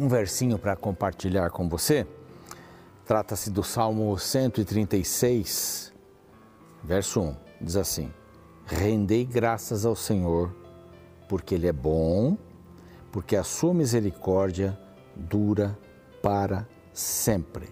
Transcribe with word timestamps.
um 0.00 0.08
versinho 0.08 0.58
para 0.58 0.74
compartilhar 0.74 1.50
com 1.50 1.68
você. 1.68 2.06
Trata-se 3.04 3.50
do 3.50 3.62
Salmo 3.62 4.16
136, 4.18 5.92
verso 6.82 7.20
1. 7.20 7.36
Diz 7.60 7.76
assim: 7.76 8.10
Rendei 8.64 9.26
graças 9.26 9.84
ao 9.84 9.94
Senhor, 9.94 10.56
porque 11.28 11.54
Ele 11.54 11.66
é 11.66 11.72
bom, 11.72 12.38
porque 13.12 13.36
a 13.36 13.44
sua 13.44 13.74
misericórdia 13.74 14.78
dura 15.14 15.78
para 16.22 16.66
sempre. 16.94 17.68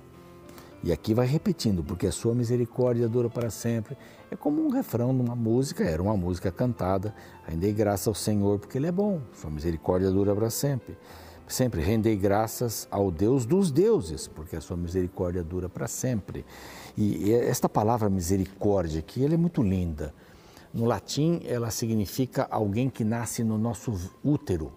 E 0.84 0.92
aqui 0.92 1.14
vai 1.14 1.26
repetindo, 1.26 1.82
porque 1.82 2.06
a 2.06 2.12
sua 2.12 2.34
misericórdia 2.34 3.08
dura 3.08 3.30
para 3.30 3.48
sempre. 3.48 3.96
É 4.30 4.36
como 4.36 4.64
um 4.64 4.68
refrão 4.68 5.12
numa 5.12 5.34
música, 5.34 5.82
era 5.82 6.02
uma 6.02 6.16
música 6.16 6.52
cantada. 6.52 7.14
Rendei 7.46 7.72
graças 7.72 8.06
ao 8.06 8.14
Senhor, 8.14 8.58
porque 8.58 8.76
Ele 8.76 8.86
é 8.86 8.92
bom, 8.92 9.22
sua 9.32 9.50
misericórdia 9.50 10.10
dura 10.10 10.34
para 10.34 10.50
sempre. 10.50 10.96
Sempre 11.48 11.80
rendei 11.80 12.14
graças 12.14 12.86
ao 12.90 13.10
Deus 13.10 13.46
dos 13.46 13.70
deuses, 13.70 14.28
porque 14.28 14.54
a 14.54 14.60
sua 14.60 14.76
misericórdia 14.76 15.42
dura 15.42 15.66
para 15.66 15.88
sempre. 15.88 16.44
E 16.94 17.32
esta 17.32 17.70
palavra 17.70 18.10
misericórdia 18.10 19.00
aqui, 19.00 19.24
ela 19.24 19.32
é 19.32 19.38
muito 19.38 19.62
linda. 19.62 20.14
No 20.74 20.84
latim, 20.84 21.40
ela 21.46 21.70
significa 21.70 22.46
alguém 22.50 22.90
que 22.90 23.02
nasce 23.02 23.42
no 23.42 23.56
nosso 23.56 24.14
útero. 24.22 24.70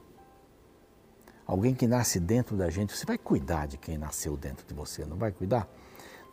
Alguém 1.45 1.75
que 1.75 1.85
nasce 1.85 2.21
dentro 2.21 2.55
da 2.55 2.69
gente. 2.69 2.95
Você 2.95 3.05
vai 3.05 3.17
cuidar 3.17 3.67
de 3.67 3.77
quem 3.77 3.97
nasceu 3.97 4.37
dentro 4.37 4.65
de 4.65 4.73
você, 4.73 5.03
não 5.03 5.17
vai 5.17 5.33
cuidar? 5.33 5.67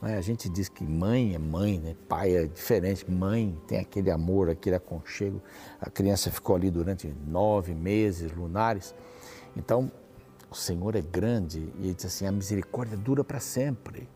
Né? 0.01 0.17
A 0.17 0.21
gente 0.21 0.49
diz 0.49 0.69
que 0.69 0.85
mãe 0.85 1.35
é 1.35 1.39
mãe, 1.39 1.81
né? 1.81 1.97
pai 2.09 2.37
é 2.37 2.47
diferente. 2.47 3.11
Mãe 3.11 3.59
tem 3.67 3.81
aquele 3.81 4.09
amor, 4.09 4.49
aquele 4.49 4.77
aconchego. 4.77 5.43
A 5.81 5.91
criança 5.91 6.31
ficou 6.31 6.55
ali 6.55 6.71
durante 6.71 7.13
nove 7.27 7.75
meses 7.75 8.31
lunares. 8.31 8.95
Então, 9.57 9.91
o 10.51 10.55
Senhor 10.55 10.97
é 10.97 11.03
grande 11.03 11.73
e 11.79 11.85
ele 11.85 11.95
diz 11.95 12.07
assim: 12.07 12.27
a 12.27 12.33
misericórdia 12.33 12.97
dura 12.97 13.23
para 13.23 13.41
sempre. 13.41 14.09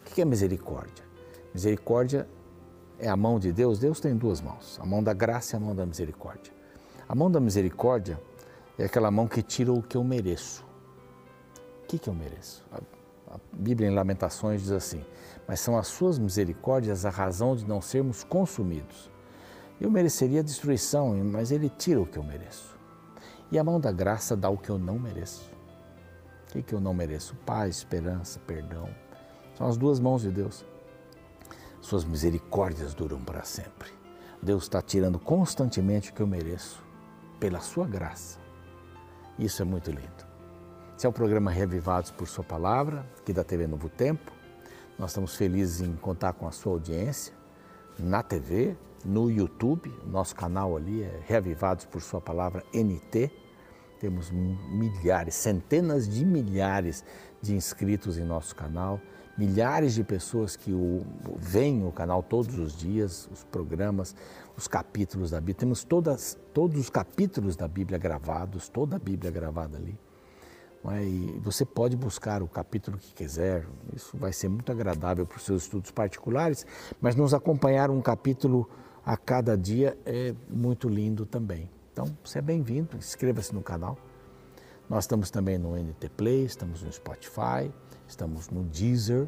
O 0.00 0.10
que 0.14 0.20
é 0.20 0.24
misericórdia? 0.24 1.04
Misericórdia 1.52 2.28
é 2.98 3.08
a 3.08 3.16
mão 3.16 3.38
de 3.38 3.52
Deus. 3.52 3.78
Deus 3.78 4.00
tem 4.00 4.16
duas 4.16 4.40
mãos: 4.40 4.78
a 4.80 4.86
mão 4.86 5.02
da 5.02 5.12
graça 5.12 5.54
e 5.54 5.56
a 5.56 5.60
mão 5.60 5.74
da 5.74 5.86
misericórdia. 5.86 6.52
A 7.08 7.14
mão 7.14 7.30
da 7.30 7.40
misericórdia 7.40 8.20
é 8.78 8.84
aquela 8.84 9.10
mão 9.10 9.26
que 9.26 9.42
tira 9.42 9.72
o 9.72 9.82
que 9.82 9.96
eu 9.96 10.04
mereço. 10.04 10.64
O 11.82 11.86
que, 11.86 11.98
que 11.98 12.08
eu 12.08 12.14
mereço? 12.14 12.64
A, 12.72 12.80
Bíblia 13.52 13.88
em 13.88 13.94
Lamentações 13.94 14.62
diz 14.62 14.72
assim: 14.72 15.02
mas 15.46 15.60
são 15.60 15.78
as 15.78 15.86
suas 15.86 16.18
misericórdias 16.18 17.06
a 17.06 17.10
razão 17.10 17.56
de 17.56 17.66
não 17.66 17.80
sermos 17.80 18.24
consumidos. 18.24 19.10
Eu 19.80 19.90
mereceria 19.90 20.42
destruição, 20.42 21.14
mas 21.24 21.50
Ele 21.50 21.70
tira 21.70 22.00
o 22.00 22.06
que 22.06 22.18
eu 22.18 22.22
mereço. 22.22 22.76
E 23.50 23.58
a 23.58 23.64
mão 23.64 23.80
da 23.80 23.90
graça 23.90 24.36
dá 24.36 24.50
o 24.50 24.58
que 24.58 24.68
eu 24.68 24.78
não 24.78 24.98
mereço. 24.98 25.57
O 26.48 26.52
que, 26.52 26.62
que 26.62 26.74
eu 26.74 26.80
não 26.80 26.94
mereço? 26.94 27.34
Paz, 27.44 27.76
esperança, 27.76 28.40
perdão. 28.40 28.88
São 29.54 29.66
as 29.66 29.76
duas 29.76 30.00
mãos 30.00 30.22
de 30.22 30.30
Deus. 30.30 30.64
Suas 31.80 32.04
misericórdias 32.04 32.94
duram 32.94 33.20
para 33.20 33.44
sempre. 33.44 33.90
Deus 34.42 34.62
está 34.64 34.80
tirando 34.80 35.18
constantemente 35.18 36.10
o 36.10 36.14
que 36.14 36.22
eu 36.22 36.26
mereço, 36.26 36.82
pela 37.38 37.60
sua 37.60 37.86
graça. 37.86 38.38
Isso 39.38 39.62
é 39.62 39.64
muito 39.64 39.90
lindo. 39.90 40.26
Esse 40.96 41.06
é 41.06 41.08
o 41.08 41.12
programa 41.12 41.50
Revivados 41.50 42.10
por 42.10 42.26
Sua 42.26 42.42
Palavra, 42.42 43.06
aqui 43.18 43.32
da 43.32 43.44
TV 43.44 43.66
Novo 43.66 43.88
Tempo. 43.88 44.32
Nós 44.98 45.10
estamos 45.10 45.36
felizes 45.36 45.80
em 45.80 45.94
contar 45.94 46.32
com 46.32 46.48
a 46.48 46.50
sua 46.50 46.72
audiência 46.72 47.32
na 47.98 48.22
TV, 48.22 48.76
no 49.04 49.30
YouTube. 49.30 49.92
Nosso 50.06 50.34
canal 50.34 50.76
ali 50.76 51.02
é 51.02 51.20
Reavivados 51.24 51.84
por 51.84 52.00
Sua 52.00 52.20
Palavra 52.20 52.64
NT. 52.74 53.30
Temos 53.98 54.30
milhares, 54.30 55.34
centenas 55.34 56.08
de 56.08 56.24
milhares 56.24 57.04
de 57.42 57.54
inscritos 57.54 58.18
em 58.18 58.24
nosso 58.24 58.54
canal, 58.54 59.00
milhares 59.36 59.94
de 59.94 60.04
pessoas 60.04 60.56
que 60.56 60.72
o, 60.72 61.02
veem 61.36 61.86
o 61.86 61.92
canal 61.92 62.22
todos 62.22 62.58
os 62.58 62.76
dias, 62.76 63.28
os 63.32 63.44
programas, 63.44 64.14
os 64.56 64.66
capítulos 64.66 65.30
da 65.30 65.38
Bíblia. 65.38 65.56
Temos 65.56 65.84
todas, 65.84 66.38
todos 66.52 66.78
os 66.78 66.90
capítulos 66.90 67.56
da 67.56 67.68
Bíblia 67.68 67.98
gravados, 67.98 68.68
toda 68.68 68.96
a 68.96 68.98
Bíblia 68.98 69.30
gravada 69.30 69.76
ali. 69.76 69.98
É? 70.90 71.02
E 71.02 71.40
você 71.42 71.64
pode 71.64 71.96
buscar 71.96 72.42
o 72.42 72.48
capítulo 72.48 72.98
que 72.98 73.12
quiser, 73.12 73.66
isso 73.94 74.16
vai 74.16 74.32
ser 74.32 74.48
muito 74.48 74.70
agradável 74.70 75.26
para 75.26 75.36
os 75.36 75.44
seus 75.44 75.64
estudos 75.64 75.90
particulares, 75.90 76.64
mas 77.00 77.16
nos 77.16 77.34
acompanhar 77.34 77.90
um 77.90 78.00
capítulo 78.00 78.68
a 79.04 79.16
cada 79.16 79.56
dia 79.56 79.98
é 80.06 80.34
muito 80.48 80.88
lindo 80.88 81.26
também. 81.26 81.68
Então, 82.00 82.16
você 82.22 82.38
é 82.38 82.42
bem-vindo, 82.42 82.96
inscreva-se 82.96 83.52
no 83.52 83.60
canal. 83.60 83.98
Nós 84.88 85.02
estamos 85.02 85.32
também 85.32 85.58
no 85.58 85.76
NT 85.76 86.08
Play, 86.10 86.44
estamos 86.44 86.80
no 86.80 86.92
Spotify, 86.92 87.72
estamos 88.06 88.50
no 88.50 88.62
Deezer, 88.62 89.26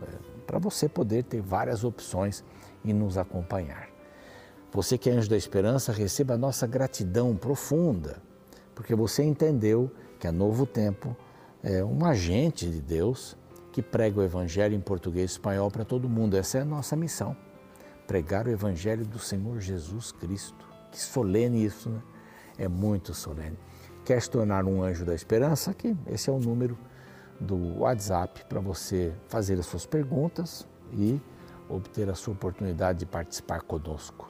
é, 0.00 0.06
para 0.46 0.60
você 0.60 0.88
poder 0.88 1.24
ter 1.24 1.40
várias 1.40 1.82
opções 1.82 2.44
e 2.84 2.92
nos 2.92 3.18
acompanhar. 3.18 3.88
Você 4.70 4.96
que 4.96 5.10
é 5.10 5.14
anjo 5.14 5.28
da 5.28 5.36
esperança, 5.36 5.90
receba 5.90 6.34
a 6.34 6.38
nossa 6.38 6.64
gratidão 6.64 7.34
profunda, 7.34 8.22
porque 8.72 8.94
você 8.94 9.24
entendeu 9.24 9.90
que 10.20 10.28
é 10.28 10.30
Novo 10.30 10.66
Tempo, 10.66 11.16
é 11.60 11.82
um 11.82 12.04
agente 12.04 12.70
de 12.70 12.80
Deus 12.80 13.36
que 13.72 13.82
prega 13.82 14.20
o 14.20 14.22
Evangelho 14.22 14.76
em 14.76 14.80
português 14.80 15.32
e 15.32 15.34
espanhol 15.34 15.72
para 15.72 15.84
todo 15.84 16.08
mundo. 16.08 16.36
Essa 16.36 16.58
é 16.58 16.60
a 16.60 16.64
nossa 16.64 16.94
missão, 16.94 17.36
pregar 18.06 18.46
o 18.46 18.50
Evangelho 18.50 19.04
do 19.04 19.18
Senhor 19.18 19.58
Jesus 19.58 20.12
Cristo. 20.12 20.69
Que 20.90 21.00
solene 21.00 21.64
isso, 21.64 21.88
né? 21.88 22.02
É 22.58 22.68
muito 22.68 23.14
solene. 23.14 23.56
Quer 24.04 24.20
se 24.20 24.30
tornar 24.30 24.64
um 24.64 24.82
anjo 24.82 25.04
da 25.04 25.14
esperança? 25.14 25.70
Aqui, 25.70 25.96
esse 26.06 26.28
é 26.28 26.32
o 26.32 26.38
número 26.38 26.76
do 27.38 27.78
WhatsApp 27.78 28.44
para 28.46 28.60
você 28.60 29.14
fazer 29.28 29.58
as 29.58 29.66
suas 29.66 29.86
perguntas 29.86 30.66
e 30.92 31.20
obter 31.68 32.10
a 32.10 32.14
sua 32.14 32.34
oportunidade 32.34 33.00
de 33.00 33.06
participar 33.06 33.62
conosco. 33.62 34.28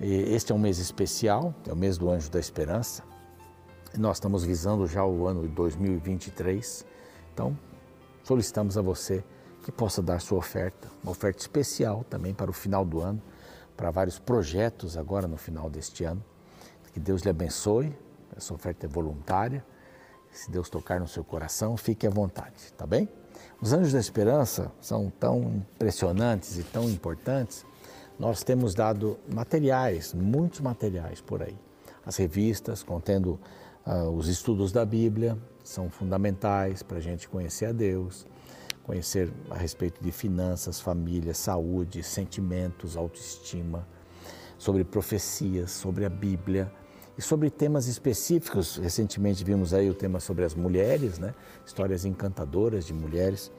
Este 0.00 0.50
é 0.50 0.54
um 0.54 0.58
mês 0.58 0.78
especial, 0.78 1.54
é 1.68 1.72
o 1.72 1.76
mês 1.76 1.98
do 1.98 2.10
Anjo 2.10 2.30
da 2.30 2.40
Esperança. 2.40 3.02
Nós 3.96 4.16
estamos 4.16 4.44
visando 4.44 4.86
já 4.86 5.04
o 5.04 5.26
ano 5.26 5.42
de 5.42 5.48
2023, 5.48 6.86
então 7.32 7.56
solicitamos 8.22 8.78
a 8.78 8.82
você 8.82 9.22
que 9.62 9.70
possa 9.70 10.00
dar 10.00 10.20
sua 10.20 10.38
oferta, 10.38 10.88
uma 11.02 11.12
oferta 11.12 11.40
especial 11.40 12.04
também 12.08 12.32
para 12.32 12.50
o 12.50 12.52
final 12.52 12.84
do 12.84 13.00
ano, 13.00 13.20
para 13.80 13.90
vários 13.90 14.18
projetos 14.18 14.98
agora 14.98 15.26
no 15.26 15.38
final 15.38 15.70
deste 15.70 16.04
ano. 16.04 16.22
Que 16.92 17.00
Deus 17.00 17.22
lhe 17.22 17.30
abençoe, 17.30 17.96
essa 18.36 18.52
oferta 18.52 18.84
é 18.84 18.88
voluntária. 18.88 19.64
Se 20.30 20.50
Deus 20.50 20.68
tocar 20.68 21.00
no 21.00 21.08
seu 21.08 21.24
coração, 21.24 21.78
fique 21.78 22.06
à 22.06 22.10
vontade, 22.10 22.74
tá 22.76 22.86
bem? 22.86 23.08
Os 23.58 23.72
anjos 23.72 23.94
da 23.94 23.98
esperança 23.98 24.70
são 24.82 25.10
tão 25.18 25.40
impressionantes 25.54 26.58
e 26.58 26.62
tão 26.62 26.90
importantes. 26.90 27.64
Nós 28.18 28.44
temos 28.44 28.74
dado 28.74 29.18
materiais, 29.32 30.12
muitos 30.12 30.60
materiais 30.60 31.22
por 31.22 31.42
aí. 31.42 31.56
As 32.04 32.16
revistas 32.16 32.82
contendo 32.82 33.40
ah, 33.86 34.10
os 34.10 34.28
estudos 34.28 34.72
da 34.72 34.84
Bíblia 34.84 35.38
são 35.64 35.88
fundamentais 35.88 36.82
para 36.82 36.98
a 36.98 37.00
gente 37.00 37.26
conhecer 37.26 37.64
a 37.64 37.72
Deus, 37.72 38.26
conhecer 38.90 39.32
a 39.48 39.56
respeito 39.56 40.02
de 40.02 40.10
finanças, 40.10 40.80
família, 40.80 41.32
saúde, 41.32 42.02
sentimentos, 42.02 42.96
autoestima, 42.96 43.86
sobre 44.58 44.82
profecias, 44.82 45.70
sobre 45.70 46.04
a 46.04 46.08
Bíblia 46.08 46.72
e 47.16 47.22
sobre 47.22 47.50
temas 47.50 47.86
específicos. 47.86 48.78
Recentemente 48.78 49.44
vimos 49.44 49.72
aí 49.72 49.88
o 49.88 49.94
tema 49.94 50.18
sobre 50.18 50.44
as 50.44 50.56
mulheres, 50.56 51.20
né? 51.20 51.32
histórias 51.64 52.04
encantadoras 52.04 52.84
de 52.84 52.92
mulheres. 52.92 53.52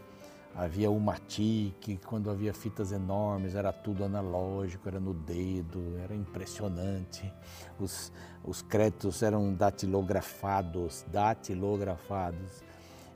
havia 0.54 0.90
o 0.90 1.00
Matic, 1.00 1.98
quando 2.04 2.30
havia 2.30 2.52
fitas 2.52 2.92
enormes, 2.92 3.54
era 3.54 3.72
tudo 3.72 4.04
analógico, 4.04 4.88
era 4.88 4.98
no 4.98 5.14
dedo, 5.14 5.96
era 6.02 6.14
impressionante. 6.14 7.32
Os, 7.78 8.12
os 8.44 8.60
créditos 8.60 9.22
eram 9.22 9.54
datilografados, 9.54 11.04
datilografados. 11.10 12.62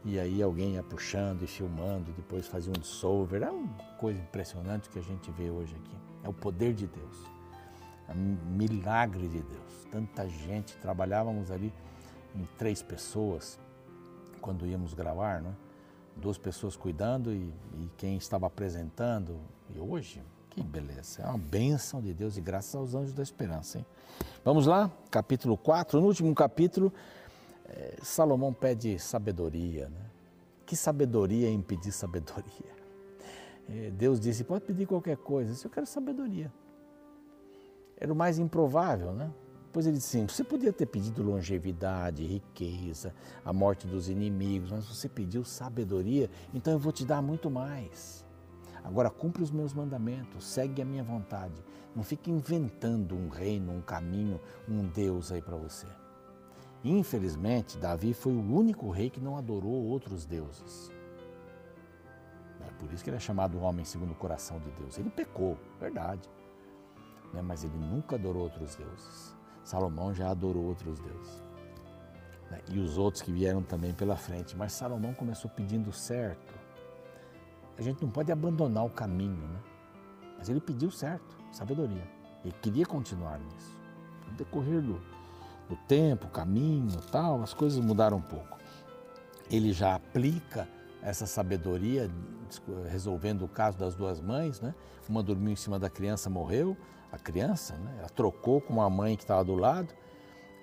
E 0.05 0.19
aí 0.19 0.43
alguém 0.43 0.75
ia 0.75 0.83
puxando 0.83 1.43
e 1.43 1.47
filmando, 1.47 2.13
depois 2.13 2.47
fazia 2.47 2.71
um 2.71 2.81
dissolver. 2.81 3.43
É 3.43 3.51
uma 3.51 3.69
coisa 3.99 4.21
impressionante 4.21 4.89
que 4.89 4.99
a 4.99 5.03
gente 5.03 5.31
vê 5.33 5.51
hoje 5.51 5.75
aqui. 5.75 5.97
É 6.25 6.29
o 6.29 6.33
poder 6.33 6.73
de 6.73 6.87
Deus, 6.87 7.31
milagre 8.15 9.29
de 9.29 9.43
Deus. 9.43 9.87
Tanta 9.91 10.29
gente, 10.29 10.77
trabalhávamos 10.79 11.51
ali 11.51 11.73
em 12.35 12.45
três 12.59 12.83
pessoas 12.83 13.59
quando 14.41 14.67
íamos 14.67 14.95
gravar, 14.95 15.41
né? 15.41 15.55
Duas 16.17 16.37
pessoas 16.37 16.77
cuidando 16.77 17.33
e, 17.33 17.53
e 17.75 17.91
quem 17.97 18.17
estava 18.17 18.47
apresentando. 18.47 19.39
E 19.75 19.79
hoje, 19.79 20.23
que 20.51 20.63
beleza, 20.63 21.23
é 21.23 21.27
uma 21.27 21.39
bênção 21.39 22.03
de 22.03 22.13
Deus 22.13 22.37
e 22.37 22.41
graças 22.41 22.75
aos 22.75 22.95
anjos 22.95 23.15
da 23.15 23.23
esperança. 23.23 23.79
Hein? 23.79 23.87
Vamos 24.45 24.67
lá, 24.67 24.91
capítulo 25.11 25.57
4. 25.57 25.99
No 26.01 26.07
último 26.07 26.35
capítulo, 26.35 26.93
é, 27.67 27.97
Salomão 28.03 28.53
pede 28.53 28.99
sabedoria. 28.99 29.89
Né? 29.89 30.01
Que 30.67 30.77
sabedoria 30.77 31.49
é 31.49 31.51
impedir 31.51 31.93
sabedoria? 31.93 32.73
É, 33.69 33.91
Deus 33.97 34.21
disse: 34.21 34.45
pode 34.45 34.65
pedir 34.65 34.87
qualquer 34.87 35.17
coisa, 35.17 35.55
se 35.55 35.65
eu 35.65 35.71
quero 35.71 35.87
sabedoria. 35.87 36.53
Era 38.03 38.13
o 38.13 38.17
mais 38.17 38.37
improvável, 38.37 39.13
né? 39.13 39.33
Pois 39.73 39.87
ele 39.87 39.97
disse 39.97 40.17
assim: 40.17 40.27
você 40.27 40.43
podia 40.43 40.73
ter 40.73 40.87
pedido 40.87 41.23
longevidade, 41.23 42.27
riqueza, 42.27 43.15
a 43.45 43.53
morte 43.53 43.87
dos 43.87 44.09
inimigos, 44.09 44.73
mas 44.73 44.89
você 44.89 45.09
pediu 45.09 45.45
sabedoria, 45.45 46.29
então 46.53 46.73
eu 46.73 46.81
vou 46.81 46.91
te 46.91 47.05
dar 47.05 47.23
muito 47.23 47.49
mais. 47.49 48.27
Agora 48.83 49.09
cumpre 49.09 49.41
os 49.41 49.53
meus 49.53 49.73
mandamentos, 49.73 50.45
segue 50.45 50.83
a 50.83 50.85
minha 50.85 51.05
vontade. 51.05 51.55
Não 51.95 52.03
fique 52.03 52.29
inventando 52.29 53.15
um 53.15 53.29
reino, 53.29 53.71
um 53.71 53.81
caminho, 53.81 54.41
um 54.69 54.85
Deus 54.85 55.31
aí 55.31 55.41
para 55.41 55.57
você. 55.57 55.87
Infelizmente, 56.83 57.79
Davi 57.79 58.13
foi 58.13 58.33
o 58.33 58.53
único 58.53 58.91
rei 58.91 59.11
que 59.11 59.21
não 59.21 59.37
adorou 59.37 59.87
outros 59.87 60.27
deuses. 60.27 60.91
É 62.67 62.71
por 62.81 62.93
isso 62.93 63.05
que 63.05 63.11
ele 63.11 63.19
é 63.19 63.21
chamado 63.21 63.61
homem 63.61 63.85
segundo 63.85 64.11
o 64.11 64.17
coração 64.17 64.59
de 64.59 64.73
Deus. 64.73 64.99
Ele 64.99 65.09
pecou, 65.09 65.57
verdade. 65.79 66.29
Né? 67.33 67.43
Mas 67.43 67.65
ele 67.65 67.77
nunca 67.77 68.17
adorou 68.17 68.45
outros 68.45 68.75
deuses. 68.75 69.37
Salomão 69.65 70.13
já 70.13 70.31
adorou 70.31 70.65
outros 70.65 70.99
deuses. 70.99 71.43
Né? 72.51 72.61
E 72.71 72.79
os 72.79 72.99
outros 72.99 73.23
que 73.23 73.33
vieram 73.33 73.63
também 73.63 73.93
pela 73.93 74.17
frente. 74.17 74.57
Mas 74.57 74.73
Salomão 74.73 75.15
começou 75.15 75.51
pedindo 75.51 75.93
certo. 75.93 76.55
A 77.79 77.83
gente 77.83 78.03
não 78.03 78.11
pode 78.11 78.31
abandonar 78.31 78.85
o 78.85 78.91
caminho, 78.91 79.49
né? 79.49 79.61
Mas 80.37 80.49
ele 80.49 80.61
pediu 80.61 80.91
certo, 80.91 81.37
sabedoria. 81.51 82.07
Ele 82.45 82.55
queria 82.61 82.85
continuar 82.85 83.39
nisso. 83.39 83.79
No 84.29 84.35
decorrer 84.35 84.83
do, 84.83 85.01
o 85.71 85.77
tempo, 85.89 86.29
caminho, 86.29 87.01
tal, 87.11 87.43
as 87.43 87.55
coisas 87.55 87.83
mudaram 87.83 88.19
um 88.19 88.23
pouco. 88.23 88.59
Ele 89.51 89.73
já 89.73 89.95
aplica 89.95 90.69
essa 91.03 91.27
sabedoria 91.27 92.11
resolvendo 92.91 93.43
o 93.43 93.49
caso 93.49 93.79
das 93.79 93.95
duas 93.95 94.21
mães, 94.21 94.61
né? 94.61 94.75
Uma 95.09 95.23
dormiu 95.23 95.53
em 95.53 95.57
cima 95.57 95.79
da 95.79 95.91
criança, 95.91 96.31
morreu, 96.31 96.77
a 97.11 97.19
criança, 97.19 97.75
né? 97.77 97.97
Ela 97.99 98.09
trocou 98.09 98.61
com 98.61 98.75
uma 98.75 98.89
mãe 98.89 99.17
que 99.17 99.25
estava 99.25 99.45
do 99.45 99.55
lado, 99.55 99.93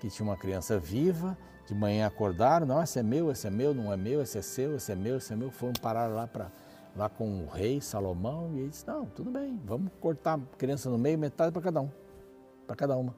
que 0.00 0.08
tinha 0.08 0.26
uma 0.26 0.36
criança 0.36 0.78
viva. 0.78 1.36
De 1.66 1.74
manhã 1.74 2.06
acordaram, 2.06 2.66
não, 2.66 2.82
esse 2.82 2.98
é 2.98 3.02
meu, 3.02 3.30
esse 3.30 3.46
é 3.46 3.50
meu, 3.50 3.72
não 3.72 3.92
é 3.92 3.96
meu, 3.96 4.22
esse 4.22 4.38
é 4.38 4.42
seu, 4.42 4.74
esse 4.74 4.90
é 4.90 4.94
meu, 4.94 5.18
esse 5.18 5.32
é 5.32 5.36
meu. 5.36 5.50
Foram 5.50 5.74
parar 5.80 6.08
lá 6.08 6.26
para 6.26 6.50
lá 6.96 7.08
com 7.08 7.44
o 7.44 7.46
rei 7.46 7.80
Salomão 7.80 8.50
e 8.54 8.60
ele 8.60 8.70
disse: 8.70 8.86
não, 8.86 9.06
tudo 9.06 9.30
bem, 9.30 9.60
vamos 9.64 9.92
cortar 10.00 10.38
a 10.38 10.56
criança 10.56 10.90
no 10.90 10.98
meio, 10.98 11.18
metade 11.18 11.52
para 11.52 11.62
cada 11.62 11.80
um, 11.80 11.90
para 12.66 12.74
cada 12.74 12.96
uma. 12.96 13.14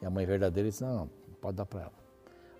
E 0.00 0.06
a 0.06 0.10
mãe 0.10 0.24
verdadeira 0.24 0.68
disse: 0.68 0.82
não, 0.82 1.10
pode 1.40 1.56
dar 1.56 1.66
para 1.66 1.82
ela. 1.82 1.92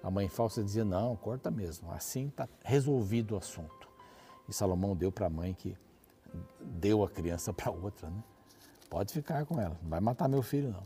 A 0.03 0.11
mãe 0.11 0.29
falsa 0.29 0.63
dizia: 0.63 0.85
não, 0.85 1.17
corta 1.17 1.51
mesmo. 1.51 1.91
Assim 1.91 2.29
está 2.29 2.49
resolvido 2.65 3.35
o 3.35 3.39
assunto. 3.39 3.80
E 4.51 4.53
Salomão 4.53 4.97
deu 4.97 5.13
para 5.13 5.27
a 5.27 5.31
mãe 5.31 5.55
que 5.55 5.77
deu 6.61 7.05
a 7.05 7.09
criança 7.09 7.53
para 7.55 7.71
outra, 7.71 8.11
né? 8.11 8.23
Pode 8.91 9.13
ficar 9.13 9.47
com 9.47 9.61
ela, 9.61 9.79
não 9.81 9.89
vai 9.89 10.01
matar 10.01 10.29
meu 10.29 10.43
filho, 10.43 10.71
não. 10.73 10.83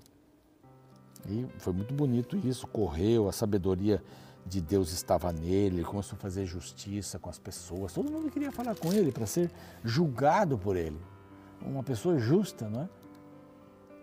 E 1.26 1.46
foi 1.58 1.72
muito 1.72 1.94
bonito 1.94 2.36
isso, 2.36 2.66
correu, 2.66 3.28
a 3.28 3.32
sabedoria 3.32 4.02
de 4.46 4.60
Deus 4.60 4.92
estava 4.92 5.32
nele, 5.32 5.76
ele 5.76 5.84
começou 5.84 6.16
a 6.16 6.18
fazer 6.18 6.44
justiça 6.44 7.18
com 7.18 7.30
as 7.30 7.38
pessoas. 7.38 7.94
Todo 7.94 8.12
mundo 8.12 8.30
queria 8.30 8.52
falar 8.52 8.74
com 8.74 8.92
ele 8.92 9.10
para 9.10 9.24
ser 9.24 9.50
julgado 9.82 10.58
por 10.58 10.76
ele. 10.76 11.00
Uma 11.62 11.82
pessoa 11.82 12.18
justa, 12.18 12.68
não 12.68 12.82
é? 12.82 12.88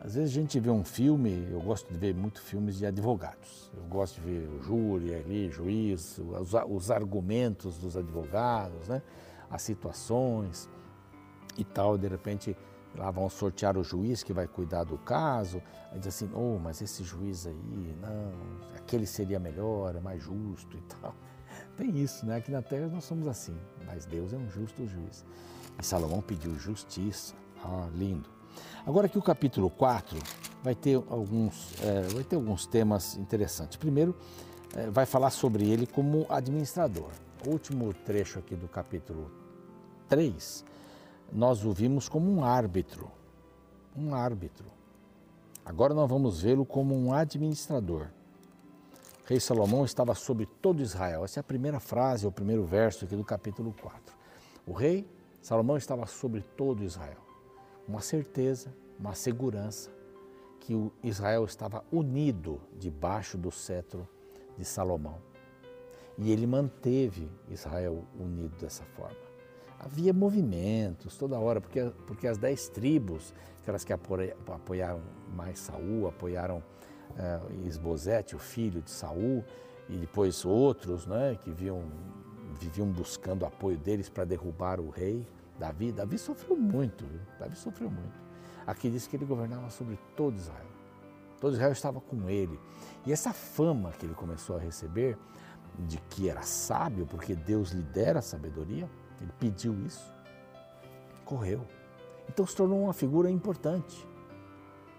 Às 0.03 0.15
vezes 0.15 0.31
a 0.31 0.33
gente 0.33 0.59
vê 0.59 0.71
um 0.71 0.83
filme, 0.83 1.47
eu 1.51 1.61
gosto 1.61 1.93
de 1.93 1.99
ver 1.99 2.15
muito 2.15 2.41
filmes 2.41 2.79
de 2.79 2.87
advogados. 2.87 3.71
Eu 3.77 3.83
gosto 3.83 4.15
de 4.15 4.21
ver 4.21 4.49
o 4.49 4.63
júri 4.63 5.13
ali, 5.13 5.47
juiz, 5.51 6.17
os, 6.17 6.53
os 6.67 6.89
argumentos 6.89 7.77
dos 7.77 7.95
advogados, 7.95 8.87
né? 8.87 9.03
As 9.51 9.61
situações 9.61 10.69
e 11.57 11.63
tal. 11.63 11.97
De 11.97 12.07
repente, 12.07 12.55
lá 12.95 13.11
vão 13.11 13.29
sortear 13.29 13.77
o 13.77 13.83
juiz 13.83 14.23
que 14.23 14.33
vai 14.33 14.47
cuidar 14.47 14.83
do 14.83 14.97
caso. 14.97 15.61
Aí 15.91 15.99
diz 15.99 16.07
assim, 16.07 16.29
oh, 16.33 16.57
mas 16.57 16.81
esse 16.81 17.03
juiz 17.03 17.45
aí, 17.45 17.95
não, 18.01 18.31
aquele 18.75 19.05
seria 19.05 19.39
melhor, 19.39 19.95
é 19.95 19.99
mais 19.99 20.23
justo 20.23 20.77
e 20.77 20.81
tal. 20.81 21.13
Tem 21.77 21.97
isso, 21.97 22.25
né? 22.25 22.37
Aqui 22.37 22.51
na 22.51 22.61
Terra 22.61 22.87
nós 22.87 23.03
somos 23.03 23.27
assim, 23.27 23.57
mas 23.85 24.05
Deus 24.05 24.33
é 24.33 24.37
um 24.37 24.49
justo 24.49 24.87
juiz. 24.87 25.25
E 25.79 25.85
Salomão 25.85 26.21
pediu 26.21 26.57
justiça. 26.57 27.35
Ah, 27.63 27.87
lindo. 27.93 28.29
Agora 28.85 29.07
que 29.07 29.17
o 29.17 29.21
capítulo 29.21 29.69
4 29.69 30.17
vai 30.63 30.75
ter 30.75 30.95
alguns, 31.09 31.73
é, 31.81 32.01
vai 32.13 32.23
ter 32.23 32.35
alguns 32.35 32.65
temas 32.65 33.15
interessantes. 33.17 33.77
Primeiro, 33.77 34.15
é, 34.75 34.89
vai 34.89 35.05
falar 35.05 35.29
sobre 35.29 35.69
ele 35.69 35.85
como 35.85 36.25
administrador. 36.29 37.11
Último 37.45 37.93
trecho 37.93 38.39
aqui 38.39 38.55
do 38.55 38.67
capítulo 38.67 39.31
3, 40.07 40.63
nós 41.31 41.65
o 41.65 41.71
vimos 41.71 42.07
como 42.07 42.31
um 42.31 42.43
árbitro. 42.43 43.09
Um 43.95 44.13
árbitro. 44.13 44.65
Agora 45.65 45.93
nós 45.93 46.09
vamos 46.09 46.41
vê-lo 46.41 46.65
como 46.65 46.95
um 46.95 47.13
administrador. 47.13 48.07
Rei 49.25 49.39
Salomão 49.39 49.85
estava 49.85 50.13
sobre 50.13 50.45
todo 50.45 50.81
Israel. 50.81 51.23
Essa 51.23 51.39
é 51.39 51.41
a 51.41 51.43
primeira 51.43 51.79
frase, 51.79 52.27
o 52.27 52.31
primeiro 52.31 52.63
verso 52.63 53.05
aqui 53.05 53.15
do 53.15 53.23
capítulo 53.23 53.73
4. 53.81 54.15
O 54.67 54.73
rei 54.73 55.07
Salomão 55.41 55.77
estava 55.77 56.05
sobre 56.05 56.41
todo 56.41 56.83
Israel 56.83 57.31
uma 57.87 58.01
certeza, 58.01 58.73
uma 58.99 59.13
segurança 59.13 59.91
que 60.59 60.73
o 60.73 60.91
Israel 61.03 61.43
estava 61.45 61.83
unido 61.91 62.61
debaixo 62.77 63.37
do 63.37 63.51
cetro 63.51 64.07
de 64.57 64.63
Salomão. 64.63 65.30
E 66.17 66.31
ele 66.31 66.45
manteve 66.45 67.29
Israel 67.49 68.05
unido 68.19 68.55
dessa 68.57 68.83
forma. 68.83 69.15
Havia 69.79 70.13
movimentos 70.13 71.17
toda 71.17 71.39
hora, 71.39 71.59
porque, 71.59 71.91
porque 72.05 72.27
as 72.27 72.37
dez 72.37 72.69
tribos, 72.69 73.33
aquelas 73.61 73.83
que 73.83 73.91
apoiaram 73.91 75.01
mais 75.35 75.59
Saul, 75.59 76.07
apoiaram 76.07 76.57
uh, 76.57 77.67
Esbozete, 77.67 78.35
o 78.35 78.39
filho 78.39 78.81
de 78.81 78.91
Saul, 78.91 79.43
e 79.89 79.97
depois 79.97 80.45
outros 80.45 81.07
né, 81.07 81.35
que 81.41 81.51
viam, 81.51 81.83
viviam 82.59 82.87
buscando 82.87 83.45
apoio 83.45 83.77
deles 83.77 84.07
para 84.07 84.23
derrubar 84.23 84.79
o 84.79 84.89
rei, 84.89 85.27
Davi, 85.57 85.91
Davi 85.91 86.17
sofreu 86.17 86.55
muito, 86.55 87.05
viu? 87.05 87.19
Davi 87.39 87.55
sofreu 87.55 87.89
muito. 87.89 88.19
Aqui 88.65 88.89
diz 88.89 89.07
que 89.07 89.15
ele 89.15 89.25
governava 89.25 89.69
sobre 89.69 89.97
todo 90.15 90.35
Israel. 90.35 90.71
Todo 91.39 91.53
Israel 91.53 91.71
estava 91.71 91.99
com 91.99 92.29
ele. 92.29 92.59
E 93.05 93.11
essa 93.11 93.33
fama 93.33 93.91
que 93.91 94.05
ele 94.05 94.13
começou 94.13 94.55
a 94.57 94.59
receber, 94.59 95.17
de 95.79 95.97
que 96.09 96.29
era 96.29 96.41
sábio, 96.41 97.05
porque 97.05 97.35
Deus 97.35 97.71
lhe 97.71 97.81
dera 97.81 98.19
a 98.19 98.21
sabedoria, 98.21 98.89
ele 99.19 99.31
pediu 99.39 99.73
isso, 99.85 100.13
correu. 101.25 101.65
Então 102.29 102.45
se 102.45 102.55
tornou 102.55 102.83
uma 102.83 102.93
figura 102.93 103.29
importante, 103.29 104.07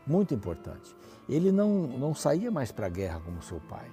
muito 0.07 0.35
importante. 0.35 0.95
Ele 1.29 1.53
não, 1.53 1.87
não 1.87 2.15
saía 2.15 2.51
mais 2.51 2.73
para 2.73 2.87
a 2.87 2.91
guerra 2.91 3.21
como 3.21 3.43
seu 3.43 3.61
pai. 3.61 3.91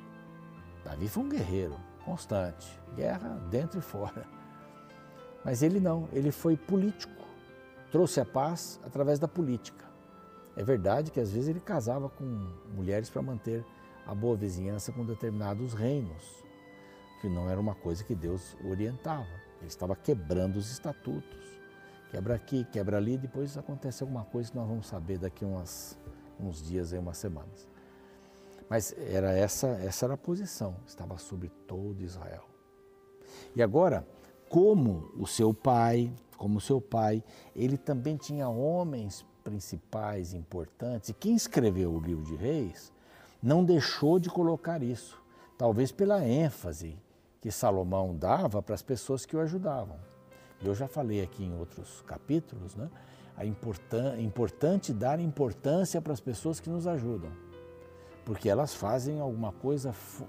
Davi 0.83 1.07
foi 1.07 1.23
um 1.23 1.29
guerreiro 1.29 1.75
constante, 2.03 2.67
guerra 2.95 3.29
dentro 3.49 3.79
e 3.79 3.81
fora. 3.81 4.25
Mas 5.43 5.61
ele 5.61 5.79
não, 5.79 6.07
ele 6.11 6.31
foi 6.31 6.57
político, 6.57 7.23
trouxe 7.91 8.19
a 8.19 8.25
paz 8.25 8.79
através 8.83 9.19
da 9.19 9.27
política. 9.27 9.85
É 10.55 10.63
verdade 10.63 11.11
que 11.11 11.19
às 11.19 11.31
vezes 11.31 11.47
ele 11.47 11.59
casava 11.59 12.09
com 12.09 12.25
mulheres 12.73 13.09
para 13.09 13.21
manter 13.21 13.65
a 14.05 14.13
boa 14.13 14.35
vizinhança 14.35 14.91
com 14.91 15.05
determinados 15.05 15.73
reinos, 15.73 16.43
que 17.19 17.29
não 17.29 17.49
era 17.49 17.59
uma 17.59 17.75
coisa 17.75 18.03
que 18.03 18.15
Deus 18.15 18.55
orientava. 18.63 19.27
Ele 19.59 19.67
estava 19.67 19.95
quebrando 19.95 20.57
os 20.57 20.71
estatutos. 20.71 21.37
Quebra 22.11 22.35
aqui, 22.35 22.63
quebra 22.65 22.97
ali, 22.97 23.17
depois 23.17 23.57
acontece 23.57 24.01
alguma 24.01 24.25
coisa 24.25 24.49
que 24.49 24.57
nós 24.57 24.67
vamos 24.67 24.87
saber 24.87 25.19
daqui 25.19 25.45
umas, 25.45 25.97
uns 26.39 26.61
dias, 26.61 26.91
aí, 26.91 26.99
umas 26.99 27.17
semanas. 27.17 27.67
Mas 28.67 28.95
era 28.97 29.31
essa, 29.31 29.67
essa 29.67 30.05
era 30.05 30.13
a 30.15 30.17
posição, 30.17 30.75
estava 30.87 31.17
sobre 31.17 31.49
todo 31.67 32.01
Israel. 32.01 32.45
E 33.55 33.61
agora, 33.61 34.07
como 34.47 35.11
o 35.17 35.27
seu 35.27 35.53
pai, 35.53 36.11
como 36.37 36.57
o 36.57 36.61
seu 36.61 36.81
pai, 36.81 37.23
ele 37.55 37.77
também 37.77 38.17
tinha 38.17 38.49
homens 38.49 39.25
principais 39.43 40.33
importantes. 40.33 41.09
E 41.09 41.13
quem 41.13 41.35
escreveu 41.35 41.91
o 41.91 41.99
livro 41.99 42.23
de 42.23 42.35
Reis 42.35 42.91
não 43.41 43.63
deixou 43.63 44.19
de 44.19 44.29
colocar 44.29 44.81
isso, 44.81 45.21
talvez 45.57 45.91
pela 45.91 46.25
ênfase 46.25 46.97
que 47.41 47.51
Salomão 47.51 48.15
dava 48.15 48.61
para 48.61 48.75
as 48.75 48.81
pessoas 48.81 49.25
que 49.25 49.35
o 49.35 49.39
ajudavam. 49.39 49.97
Eu 50.61 50.75
já 50.75 50.87
falei 50.87 51.21
aqui 51.21 51.43
em 51.43 51.57
outros 51.57 52.01
capítulos, 52.05 52.75
né? 52.75 52.89
A 53.37 53.45
importan 53.45 54.15
é 54.15 54.21
importante 54.21 54.91
dar 54.91 55.19
importância 55.19 56.01
para 56.01 56.11
as 56.11 56.19
pessoas 56.19 56.59
que 56.59 56.69
nos 56.69 56.85
ajudam, 56.85 57.31
porque 58.25 58.49
elas 58.49 58.73
fazem 58.73 59.21
alguma 59.21 59.53
coisa 59.53 59.93
fu 59.93 60.27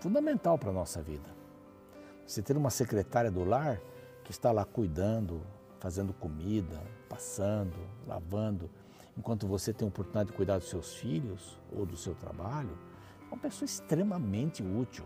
fundamental 0.00 0.56
para 0.56 0.70
a 0.70 0.72
nossa 0.72 1.02
vida. 1.02 1.28
Você 2.24 2.40
ter 2.40 2.56
uma 2.56 2.70
secretária 2.70 3.30
do 3.30 3.44
lar 3.44 3.80
que 4.22 4.30
está 4.30 4.52
lá 4.52 4.64
cuidando, 4.64 5.42
fazendo 5.80 6.12
comida, 6.12 6.80
passando, 7.08 7.76
lavando, 8.06 8.70
enquanto 9.18 9.46
você 9.46 9.72
tem 9.72 9.86
a 9.86 9.88
oportunidade 9.88 10.30
de 10.30 10.36
cuidar 10.36 10.58
dos 10.58 10.68
seus 10.68 10.94
filhos 10.94 11.58
ou 11.72 11.84
do 11.84 11.96
seu 11.96 12.14
trabalho, 12.14 12.78
é 13.20 13.34
uma 13.34 13.40
pessoa 13.40 13.66
extremamente 13.66 14.62
útil. 14.62 15.04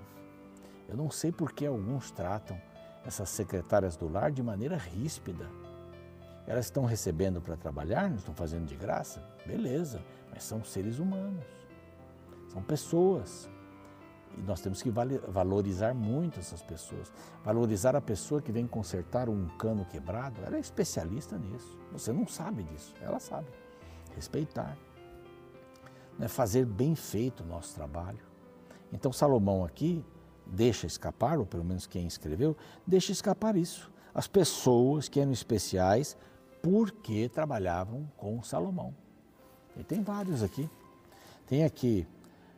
Eu 0.89 0.97
não 0.97 1.11
sei 1.11 1.33
por 1.33 1.53
que 1.53 1.67
alguns 1.67 2.11
tratam 2.11 2.61
essas 3.05 3.29
secretárias 3.29 3.97
do 3.97 4.09
lar 4.09 4.31
de 4.31 4.43
maneira 4.43 4.77
ríspida. 4.77 5.49
Elas 6.47 6.67
estão 6.67 6.85
recebendo 6.85 7.41
para 7.41 7.57
trabalhar, 7.57 8.09
não 8.09 8.17
estão 8.17 8.35
fazendo 8.35 8.67
de 8.67 8.77
graça? 8.77 9.21
Beleza, 9.45 10.01
mas 10.31 10.45
são 10.45 10.63
seres 10.65 10.99
humanos, 10.99 11.45
são 12.49 12.63
pessoas. 12.63 13.49
E 14.37 14.41
nós 14.43 14.61
temos 14.61 14.83
que 14.83 14.91
valorizar 14.91 15.95
muito 15.95 16.39
essas 16.39 16.63
pessoas. 16.63 17.13
Valorizar 17.43 17.97
a 17.97 18.01
pessoa 18.01 18.43
que 18.43 18.53
vem 18.53 18.67
consertar 18.67 19.29
um 19.29 19.49
cano 19.57 19.85
quebrado, 19.87 20.41
ela 20.45 20.57
é 20.57 20.61
especialista 20.61 21.39
nisso. 21.39 21.77
Você 21.93 22.13
não 22.13 22.27
sabe 22.27 22.63
disso, 22.65 22.95
ela 23.01 23.19
sabe. 23.19 23.47
Respeitar. 24.15 24.77
Né? 26.19 26.29
Fazer 26.29 26.65
bem 26.67 26.95
feito 26.95 27.43
o 27.43 27.47
nosso 27.47 27.75
trabalho. 27.75 28.21
Então, 28.93 29.13
Salomão 29.13 29.65
aqui 29.65 30.05
deixa 30.47 30.87
escapar, 30.87 31.39
ou 31.39 31.47
pelo 31.47 31.65
menos 31.65 31.87
quem 31.87 32.07
escreveu, 32.07 32.57
deixa 32.87 33.13
escapar 33.13 33.57
isso. 33.57 33.91
As 34.15 34.27
pessoas 34.27 35.09
que 35.09 35.21
eram 35.21 35.33
especiais 35.33 36.17
porque 36.63 37.29
trabalhavam 37.29 38.11
com 38.17 38.43
Salomão. 38.43 38.95
E 39.77 39.85
tem 39.85 40.03
vários 40.03 40.43
aqui. 40.43 40.69
Tem 41.47 41.65
aqui, 41.65 42.07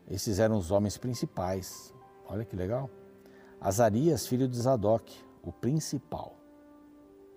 esses 0.08 0.38
eram 0.38 0.56
os 0.56 0.70
homens 0.70 0.96
principais. 0.96 1.92
Olha 2.26 2.44
que 2.44 2.56
legal. 2.56 2.88
Azarias, 3.60 4.26
filho 4.26 4.48
de 4.48 4.56
Zadok, 4.56 5.14
o 5.42 5.52
principal. 5.52 6.36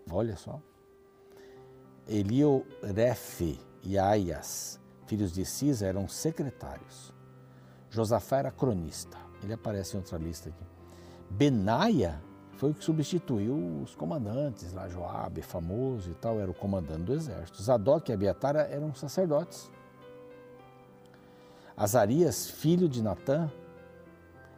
Olha 0.10 0.36
só. 0.38 0.62
Eliorefe 2.08 3.60
e 3.84 3.98
Aias, 3.98 4.80
filhos 5.08 5.32
de 5.32 5.46
Cisa, 5.46 5.86
eram 5.86 6.08
secretários. 6.08 7.14
Josafá 7.90 8.38
era 8.38 8.52
cronista. 8.52 9.18
Ele 9.44 9.54
aparece 9.54 9.96
em 9.96 10.00
outra 10.00 10.18
lista 10.18 10.50
aqui. 10.50 10.64
Benaia 11.30 12.22
foi 12.62 12.72
o 12.72 12.74
que 12.76 12.84
substituiu 12.84 13.82
os 13.82 13.96
comandantes, 13.96 14.72
lá 14.74 14.88
Joabe, 14.88 15.42
famoso 15.42 16.12
e 16.12 16.14
tal, 16.14 16.40
era 16.40 16.52
o 16.52 16.54
comandante 16.54 17.02
do 17.02 17.14
exército. 17.14 17.62
Zadok 17.64 18.12
e 18.12 18.14
Abiatar 18.14 18.56
eram 18.56 18.94
sacerdotes. 18.94 19.72
Azarias, 21.76 22.50
filho 22.52 22.88
de 22.88 23.02
Natã, 23.02 23.50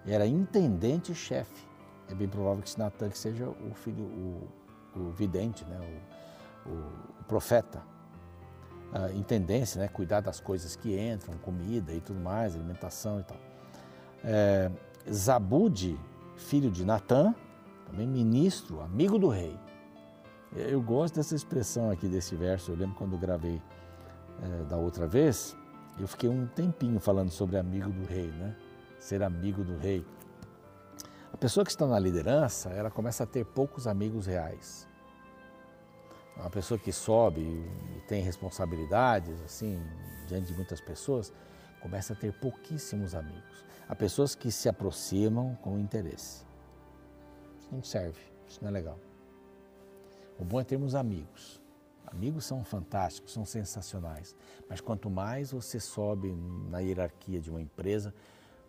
era 0.05 0.27
intendente-chefe. 0.27 1.65
É 2.09 2.13
bem 2.13 2.27
provável 2.27 2.61
que 2.61 2.67
esse 2.67 2.77
Natã 2.77 3.07
que 3.07 3.17
seja 3.17 3.47
o 3.47 3.73
filho, 3.73 4.03
o, 4.03 4.49
o 4.97 5.11
vidente, 5.11 5.63
né? 5.63 5.79
o, 6.65 6.69
o, 6.69 6.73
o 7.21 7.23
profeta. 7.23 7.81
A 8.91 9.11
intendência, 9.13 9.79
né? 9.79 9.87
cuidar 9.87 10.19
das 10.19 10.41
coisas 10.41 10.75
que 10.75 10.99
entram, 10.99 11.37
comida 11.37 11.93
e 11.93 12.01
tudo 12.01 12.19
mais, 12.19 12.53
alimentação 12.53 13.21
e 13.21 13.23
tal 13.23 13.52
é, 14.23 14.71
Zabude, 15.11 15.99
filho 16.35 16.71
de 16.71 16.85
Natã, 16.85 17.33
também 17.85 18.07
ministro, 18.07 18.81
amigo 18.81 19.19
do 19.19 19.27
rei. 19.27 19.59
Eu 20.55 20.81
gosto 20.81 21.15
dessa 21.15 21.35
expressão 21.35 21.89
aqui 21.89 22.07
desse 22.07 22.35
verso. 22.35 22.71
Eu 22.71 22.75
lembro 22.75 22.95
quando 22.95 23.17
gravei 23.17 23.61
é, 24.41 24.63
da 24.65 24.77
outra 24.77 25.07
vez, 25.07 25.55
eu 25.99 26.07
fiquei 26.07 26.29
um 26.29 26.47
tempinho 26.47 26.99
falando 26.99 27.29
sobre 27.29 27.57
amigo 27.57 27.91
do 27.91 28.05
rei, 28.05 28.27
né? 28.27 28.55
Ser 28.99 29.21
amigo 29.21 29.63
do 29.63 29.77
rei. 29.77 30.05
A 31.31 31.37
pessoa 31.37 31.63
que 31.63 31.71
está 31.71 31.85
na 31.85 31.99
liderança, 31.99 32.69
ela 32.69 32.89
começa 32.89 33.23
a 33.23 33.27
ter 33.27 33.45
poucos 33.45 33.87
amigos 33.87 34.25
reais. 34.25 34.87
Uma 36.37 36.49
pessoa 36.49 36.79
que 36.79 36.91
sobe 36.91 37.41
e 37.41 38.01
tem 38.07 38.23
responsabilidades, 38.23 39.39
assim, 39.41 39.79
diante 40.27 40.47
de 40.47 40.53
muitas 40.53 40.81
pessoas, 40.81 41.33
começa 41.81 42.13
a 42.13 42.15
ter 42.15 42.33
pouquíssimos 42.33 43.13
amigos. 43.13 43.65
Há 43.87 43.95
pessoas 43.95 44.33
que 44.35 44.51
se 44.51 44.69
aproximam 44.69 45.55
com 45.61 45.77
interesse. 45.77 46.45
Isso 47.59 47.69
não 47.71 47.83
serve, 47.83 48.19
isso 48.47 48.59
não 48.61 48.69
é 48.69 48.71
legal. 48.71 48.99
O 50.39 50.45
bom 50.45 50.59
é 50.59 50.63
termos 50.63 50.95
amigos. 50.95 51.61
Amigos 52.05 52.45
são 52.45 52.63
fantásticos, 52.63 53.33
são 53.33 53.43
sensacionais, 53.43 54.35
mas 54.69 54.79
quanto 54.79 55.09
mais 55.09 55.51
você 55.51 55.79
sobe 55.79 56.31
na 56.69 56.79
hierarquia 56.79 57.41
de 57.41 57.49
uma 57.49 57.61
empresa, 57.61 58.13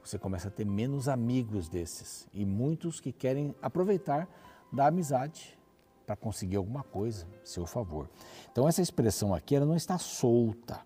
você 0.02 0.18
começa 0.18 0.48
a 0.48 0.50
ter 0.50 0.64
menos 0.64 1.08
amigos 1.08 1.68
desses 1.68 2.26
e 2.32 2.44
muitos 2.44 3.00
que 3.00 3.12
querem 3.12 3.54
aproveitar 3.60 4.28
da 4.72 4.86
amizade 4.86 5.58
para 6.06 6.16
conseguir 6.16 6.56
alguma 6.56 6.82
coisa, 6.82 7.26
seu 7.44 7.66
favor. 7.66 8.08
Então 8.50 8.68
essa 8.68 8.82
expressão 8.82 9.34
aqui 9.34 9.54
ela 9.54 9.66
não 9.66 9.76
está 9.76 9.98
solta. 9.98 10.80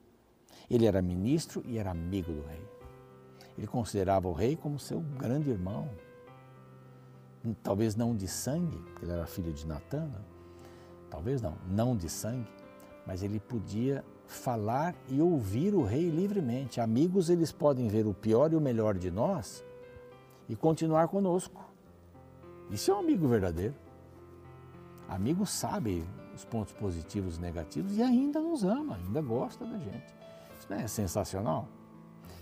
Ele 0.70 0.87
era 0.87 1.00
ministro 1.00 1.62
e 1.66 1.78
era 1.78 1.90
amigo 1.90 2.32
do 2.32 2.42
rei. 2.42 2.77
Ele 3.58 3.66
considerava 3.66 4.28
o 4.28 4.32
rei 4.32 4.54
como 4.54 4.78
seu 4.78 5.00
grande 5.00 5.50
irmão. 5.50 5.90
Talvez 7.60 7.96
não 7.96 8.14
de 8.14 8.28
sangue, 8.28 8.78
porque 8.78 9.04
ele 9.04 9.12
era 9.12 9.26
filho 9.26 9.52
de 9.52 9.66
Natã, 9.66 10.06
né? 10.06 10.20
talvez 11.10 11.42
não, 11.42 11.56
não 11.68 11.96
de 11.96 12.08
sangue, 12.08 12.48
mas 13.04 13.22
ele 13.22 13.40
podia 13.40 14.04
falar 14.26 14.94
e 15.08 15.20
ouvir 15.20 15.74
o 15.74 15.82
rei 15.82 16.08
livremente. 16.08 16.80
Amigos, 16.80 17.30
eles 17.30 17.50
podem 17.50 17.88
ver 17.88 18.06
o 18.06 18.14
pior 18.14 18.52
e 18.52 18.56
o 18.56 18.60
melhor 18.60 18.96
de 18.96 19.10
nós 19.10 19.64
e 20.48 20.54
continuar 20.54 21.08
conosco. 21.08 21.64
Isso 22.70 22.90
é 22.92 22.94
um 22.94 22.98
amigo 22.98 23.26
verdadeiro. 23.26 23.74
Amigo 25.08 25.46
sabe 25.46 26.04
os 26.34 26.44
pontos 26.44 26.72
positivos 26.74 27.38
e 27.38 27.40
negativos 27.40 27.96
e 27.96 28.02
ainda 28.02 28.40
nos 28.40 28.62
ama, 28.62 28.96
ainda 28.96 29.22
gosta 29.22 29.64
da 29.64 29.78
gente. 29.78 30.14
Isso 30.58 30.66
não 30.68 30.76
é 30.76 30.86
sensacional? 30.86 31.66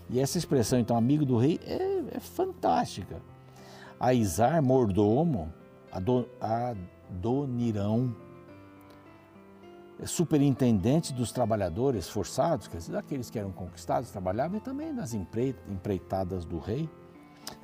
E 0.09 0.19
essa 0.19 0.37
expressão, 0.37 0.79
então, 0.79 0.95
amigo 0.95 1.25
do 1.25 1.37
rei, 1.37 1.59
é, 1.65 2.15
é 2.15 2.19
fantástica. 2.19 3.21
Aizar, 3.99 4.61
mordomo, 4.63 5.53
Adonirão, 7.11 8.15
superintendente 10.05 11.13
dos 11.13 11.31
trabalhadores 11.31 12.07
forçados, 12.07 12.67
quer 12.67 12.77
dizer, 12.77 12.91
daqueles 12.91 13.29
que 13.29 13.39
eram 13.39 13.51
conquistados, 13.51 14.11
trabalhavam, 14.11 14.57
e 14.57 14.61
também 14.61 14.93
das 14.93 15.13
empreitadas 15.13 16.45
do 16.45 16.59
rei. 16.59 16.89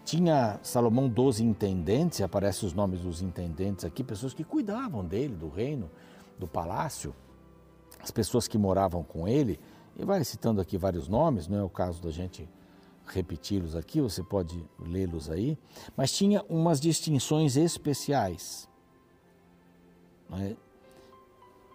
Tinha 0.03 0.59
Salomão 0.63 1.07
12 1.07 1.43
intendentes, 1.43 2.21
aparecem 2.21 2.67
os 2.67 2.73
nomes 2.73 3.01
dos 3.01 3.21
intendentes 3.21 3.85
aqui, 3.85 4.03
pessoas 4.03 4.33
que 4.33 4.43
cuidavam 4.43 5.05
dele, 5.05 5.35
do 5.35 5.49
reino, 5.49 5.89
do 6.39 6.47
palácio, 6.47 7.13
as 8.01 8.11
pessoas 8.11 8.47
que 8.47 8.57
moravam 8.57 9.03
com 9.03 9.27
ele, 9.27 9.59
e 9.97 10.03
vai 10.03 10.23
citando 10.23 10.59
aqui 10.59 10.77
vários 10.77 11.07
nomes, 11.07 11.47
não 11.47 11.59
é 11.59 11.63
o 11.63 11.69
caso 11.69 12.01
da 12.01 12.11
gente 12.11 12.49
repeti-los 13.05 13.75
aqui, 13.75 14.01
você 14.01 14.23
pode 14.23 14.63
lê-los 14.79 15.29
aí, 15.29 15.57
mas 15.95 16.11
tinha 16.11 16.43
umas 16.49 16.79
distinções 16.79 17.57
especiais. 17.57 18.67
É? 20.31 20.55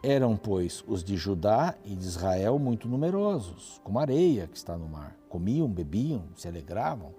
Eram, 0.03 0.37
pois, 0.37 0.83
os 0.87 1.03
de 1.03 1.17
Judá 1.17 1.75
e 1.85 1.95
de 1.95 2.05
Israel 2.05 2.59
muito 2.59 2.89
numerosos, 2.89 3.81
como 3.85 3.99
areia 3.99 4.47
que 4.47 4.57
está 4.57 4.77
no 4.77 4.89
mar. 4.89 5.17
Comiam, 5.29 5.69
bebiam, 5.69 6.25
se 6.37 6.49
alegravam. 6.49 7.13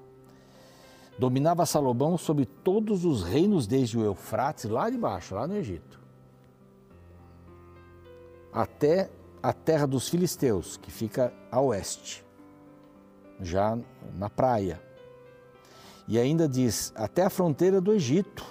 Dominava 1.18 1.66
Salomão 1.66 2.18
sobre 2.18 2.46
todos 2.46 3.04
os 3.04 3.24
reinos, 3.24 3.68
desde 3.68 3.98
o 3.98 4.04
Eufrates, 4.04 4.66
lá 4.66 4.90
de 4.90 4.98
baixo, 4.98 5.36
lá 5.36 5.46
no 5.46 5.56
Egito, 5.56 6.00
até 8.54 9.10
a 9.42 9.54
terra 9.54 9.86
dos 9.86 10.10
filisteus, 10.10 10.78
que 10.78 10.92
fica 10.92 11.34
a 11.52 11.62
oeste, 11.62 12.26
já 13.40 13.78
na 14.16 14.30
praia. 14.30 14.82
E 16.08 16.18
ainda 16.18 16.48
diz, 16.48 16.92
até 16.96 17.24
a 17.24 17.30
fronteira 17.30 17.80
do 17.80 17.94
Egito, 17.94 18.46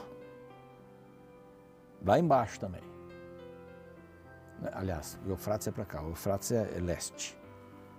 lá 2.04 2.18
embaixo 2.18 2.58
também. 2.60 2.82
Aliás, 4.72 5.18
o 5.26 5.30
Eufrates 5.30 5.68
é 5.68 5.70
para 5.70 5.84
cá, 5.84 6.02
o 6.02 6.10
Eufrates 6.10 6.52
é, 6.52 6.76
é 6.76 6.80
leste. 6.80 7.36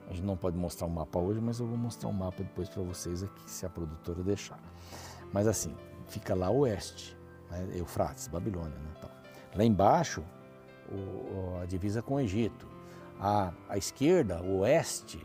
A 0.10 0.14
gente 0.14 0.26
não 0.26 0.36
pode 0.36 0.58
mostrar 0.58 0.88
um 0.88 0.92
mapa 0.92 1.20
hoje, 1.20 1.40
mas 1.40 1.60
eu 1.60 1.68
vou 1.68 1.78
mostrar 1.78 2.10
um 2.10 2.14
mapa 2.14 2.42
depois 2.42 2.68
para 2.68 2.82
vocês 2.82 3.22
aqui, 3.22 3.50
se 3.50 3.66
a 3.66 3.70
produtora 3.70 4.24
deixar. 4.24 4.60
Mas 5.32 5.48
assim, 5.48 5.76
fica 6.08 6.34
lá 6.34 6.50
oeste, 6.50 7.16
né? 7.52 7.68
Eufrates, 7.76 8.28
Babilônia. 8.28 8.78
Né? 8.78 8.94
Então, 8.98 9.10
lá 9.56 9.64
embaixo, 9.64 10.24
o, 10.92 11.60
a 11.62 11.66
divisa 11.66 12.02
com 12.02 12.16
o 12.16 12.20
Egito. 12.20 12.68
À, 13.20 13.52
à 13.68 13.78
esquerda, 13.78 14.42
o 14.42 14.60
oeste, 14.60 15.20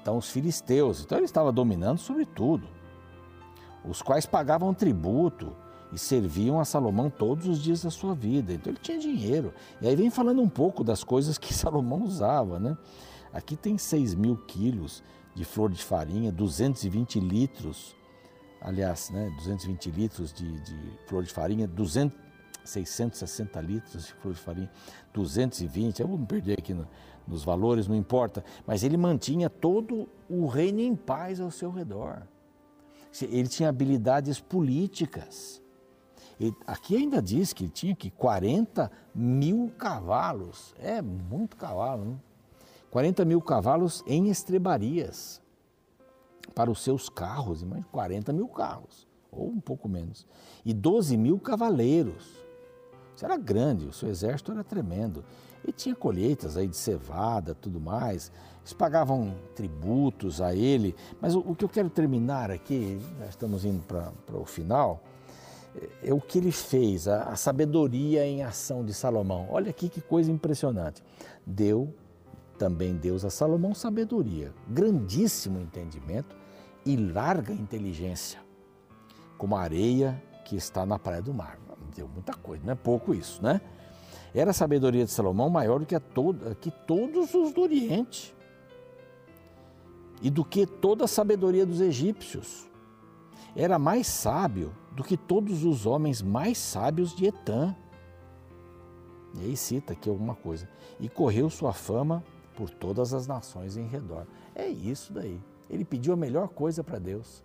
então 0.00 0.16
os 0.16 0.30
filisteus. 0.30 1.02
Então 1.02 1.18
ele 1.18 1.24
estava 1.24 1.50
dominando 1.50 1.98
sobre 1.98 2.24
tudo, 2.24 2.68
os 3.84 4.00
quais 4.00 4.26
pagavam 4.26 4.72
tributo 4.72 5.52
e 5.92 5.98
serviam 5.98 6.60
a 6.60 6.64
Salomão 6.64 7.10
todos 7.10 7.46
os 7.46 7.60
dias 7.60 7.82
da 7.82 7.90
sua 7.90 8.14
vida. 8.14 8.52
Então 8.52 8.72
ele 8.72 8.80
tinha 8.80 8.98
dinheiro. 8.98 9.52
E 9.80 9.88
aí 9.88 9.96
vem 9.96 10.10
falando 10.10 10.40
um 10.40 10.48
pouco 10.48 10.84
das 10.84 11.02
coisas 11.02 11.38
que 11.38 11.52
Salomão 11.54 12.02
usava, 12.02 12.58
né? 12.58 12.76
Aqui 13.32 13.56
tem 13.56 13.76
6 13.76 14.14
mil 14.14 14.36
quilos 14.46 15.02
de 15.34 15.44
flor 15.44 15.70
de 15.70 15.82
farinha, 15.82 16.32
220 16.32 17.20
litros, 17.20 17.94
aliás, 18.60 19.10
né, 19.10 19.30
220 19.36 19.90
litros 19.90 20.32
de, 20.32 20.50
de 20.60 20.98
flor 21.06 21.22
de 21.22 21.30
farinha, 21.30 21.68
200, 21.68 22.18
660 22.66 23.60
litros 23.60 24.14
farinha, 24.34 24.70
220, 25.14 26.00
eu 26.00 26.08
vou 26.08 26.18
me 26.18 26.26
perder 26.26 26.58
aqui 26.58 26.74
no, 26.74 26.86
nos 27.26 27.42
valores, 27.42 27.88
não 27.88 27.96
importa, 27.96 28.44
mas 28.66 28.82
ele 28.82 28.96
mantinha 28.96 29.48
todo 29.48 30.08
o 30.28 30.46
reino 30.46 30.80
em 30.80 30.94
paz 30.94 31.40
ao 31.40 31.50
seu 31.50 31.70
redor. 31.70 32.22
Ele 33.22 33.48
tinha 33.48 33.68
habilidades 33.68 34.38
políticas. 34.38 35.62
Aqui 36.66 36.96
ainda 36.96 37.22
diz 37.22 37.52
que 37.54 37.64
ele 37.64 37.70
tinha 37.70 37.96
que 37.96 38.10
40 38.10 38.90
mil 39.14 39.72
cavalos. 39.78 40.74
É 40.78 41.00
muito 41.00 41.56
cavalo, 41.56 42.04
né? 42.04 42.16
40 42.90 43.24
mil 43.24 43.40
cavalos 43.40 44.02
em 44.06 44.28
estrebarias 44.28 45.42
para 46.54 46.70
os 46.70 46.82
seus 46.82 47.08
carros, 47.08 47.62
imagine 47.62 47.86
40 47.92 48.32
mil 48.32 48.48
carros, 48.48 49.06
ou 49.30 49.48
um 49.50 49.60
pouco 49.60 49.88
menos, 49.88 50.26
e 50.64 50.72
12 50.72 51.16
mil 51.16 51.38
cavaleiros. 51.38 52.45
Era 53.24 53.36
grande, 53.36 53.86
o 53.86 53.92
seu 53.92 54.08
exército 54.08 54.52
era 54.52 54.62
tremendo. 54.64 55.24
E 55.66 55.72
tinha 55.72 55.94
colheitas 55.94 56.56
aí 56.56 56.66
de 56.66 56.76
cevada, 56.76 57.54
tudo 57.54 57.80
mais. 57.80 58.30
Eles 58.60 58.72
pagavam 58.72 59.34
tributos 59.54 60.40
a 60.40 60.54
ele. 60.54 60.94
Mas 61.20 61.34
o, 61.34 61.40
o 61.40 61.56
que 61.56 61.64
eu 61.64 61.68
quero 61.68 61.90
terminar 61.90 62.50
aqui, 62.50 62.98
já 63.18 63.26
estamos 63.26 63.64
indo 63.64 63.82
para 63.82 64.12
o 64.36 64.44
final, 64.44 65.02
é, 65.74 66.10
é 66.10 66.14
o 66.14 66.20
que 66.20 66.38
ele 66.38 66.52
fez, 66.52 67.08
a, 67.08 67.24
a 67.24 67.36
sabedoria 67.36 68.26
em 68.26 68.42
ação 68.42 68.84
de 68.84 68.94
Salomão. 68.94 69.46
Olha 69.50 69.70
aqui 69.70 69.88
que 69.88 70.00
coisa 70.00 70.30
impressionante. 70.30 71.02
Deu 71.44 71.92
também 72.58 72.94
Deus 72.94 73.24
a 73.24 73.30
Salomão 73.30 73.74
sabedoria, 73.74 74.52
grandíssimo 74.68 75.60
entendimento 75.60 76.34
e 76.84 76.96
larga 76.96 77.52
inteligência, 77.52 78.40
como 79.36 79.56
a 79.56 79.60
areia 79.60 80.22
que 80.44 80.56
está 80.56 80.86
na 80.86 80.98
praia 80.98 81.20
do 81.20 81.34
mar. 81.34 81.65
Deu 81.96 82.06
muita 82.08 82.34
coisa, 82.34 82.62
não 82.64 82.72
é 82.72 82.76
pouco 82.76 83.14
isso, 83.14 83.42
né? 83.42 83.60
Era 84.34 84.50
a 84.50 84.54
sabedoria 84.54 85.04
de 85.04 85.10
Salomão 85.10 85.48
maior 85.48 85.80
do 85.80 85.86
que, 85.86 85.94
a 85.94 86.00
todo, 86.00 86.54
que 86.56 86.70
todos 86.70 87.32
os 87.34 87.52
do 87.52 87.62
Oriente 87.62 88.34
e 90.20 90.28
do 90.28 90.44
que 90.44 90.66
toda 90.66 91.04
a 91.04 91.08
sabedoria 91.08 91.64
dos 91.64 91.80
egípcios. 91.80 92.68
Era 93.54 93.78
mais 93.78 94.06
sábio 94.06 94.74
do 94.92 95.02
que 95.02 95.16
todos 95.16 95.64
os 95.64 95.86
homens 95.86 96.20
mais 96.20 96.58
sábios 96.58 97.14
de 97.16 97.26
Etã. 97.26 97.74
E 99.34 99.40
aí 99.40 99.56
cita 99.56 99.94
aqui 99.94 100.08
alguma 100.08 100.34
coisa. 100.34 100.68
E 101.00 101.08
correu 101.08 101.48
sua 101.48 101.72
fama 101.72 102.22
por 102.54 102.68
todas 102.68 103.14
as 103.14 103.26
nações 103.26 103.76
em 103.76 103.86
redor. 103.86 104.26
É 104.54 104.68
isso 104.68 105.12
daí. 105.12 105.40
Ele 105.68 105.84
pediu 105.84 106.12
a 106.12 106.16
melhor 106.16 106.48
coisa 106.48 106.84
para 106.84 106.98
Deus: 106.98 107.42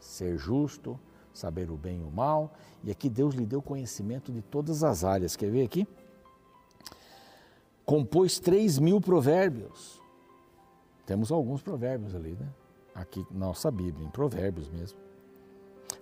ser 0.00 0.36
justo, 0.36 0.98
saber 1.34 1.70
o 1.70 1.76
bem 1.76 2.00
e 2.00 2.02
o 2.04 2.10
mal. 2.10 2.54
E 2.82 2.90
aqui 2.90 3.10
Deus 3.10 3.34
lhe 3.34 3.44
deu 3.44 3.60
conhecimento 3.60 4.32
de 4.32 4.40
todas 4.40 4.82
as 4.84 5.04
áreas. 5.04 5.36
Quer 5.36 5.50
ver 5.50 5.64
aqui? 5.64 5.86
Compôs 7.84 8.38
três 8.38 8.78
mil 8.78 9.00
provérbios. 9.00 10.00
Temos 11.04 11.30
alguns 11.30 11.60
provérbios 11.60 12.14
ali, 12.14 12.32
né? 12.32 12.48
Aqui 12.94 13.26
nossa 13.30 13.70
Bíblia, 13.70 14.06
em 14.06 14.10
provérbios 14.10 14.70
mesmo. 14.70 14.98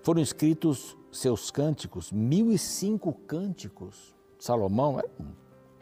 Foram 0.02 0.20
escritos 0.20 0.96
seus 1.10 1.50
cânticos, 1.50 2.12
mil 2.12 2.52
e 2.52 2.58
cinco 2.58 3.12
cânticos. 3.12 4.14
Salomão 4.38 5.00
é 5.00 5.04
um 5.20 5.26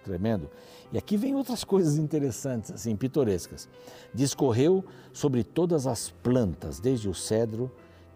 tremendo. 0.05 0.51
E 0.93 0.99
aqui 0.99 1.17
vem 1.17 1.35
outras 1.35 1.65
coisas 1.65 1.97
interessantes, 1.97 2.71
assim, 2.71 2.97
pitorescas. 2.97 3.69
Discorreu 4.13 4.85
sobre 5.13 5.45
todas 5.45 5.87
as 5.87 6.11
plantas, 6.11 6.81
desde 6.81 7.09
o 7.09 7.15
cedro, 7.15 7.71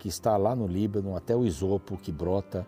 que 0.05 0.09
está 0.09 0.37
lá 0.37 0.55
no 0.55 0.67
Líbano, 0.67 1.17
até 1.17 1.35
o 1.35 1.47
isopo 1.47 1.97
que 1.97 2.12
brota 2.12 2.67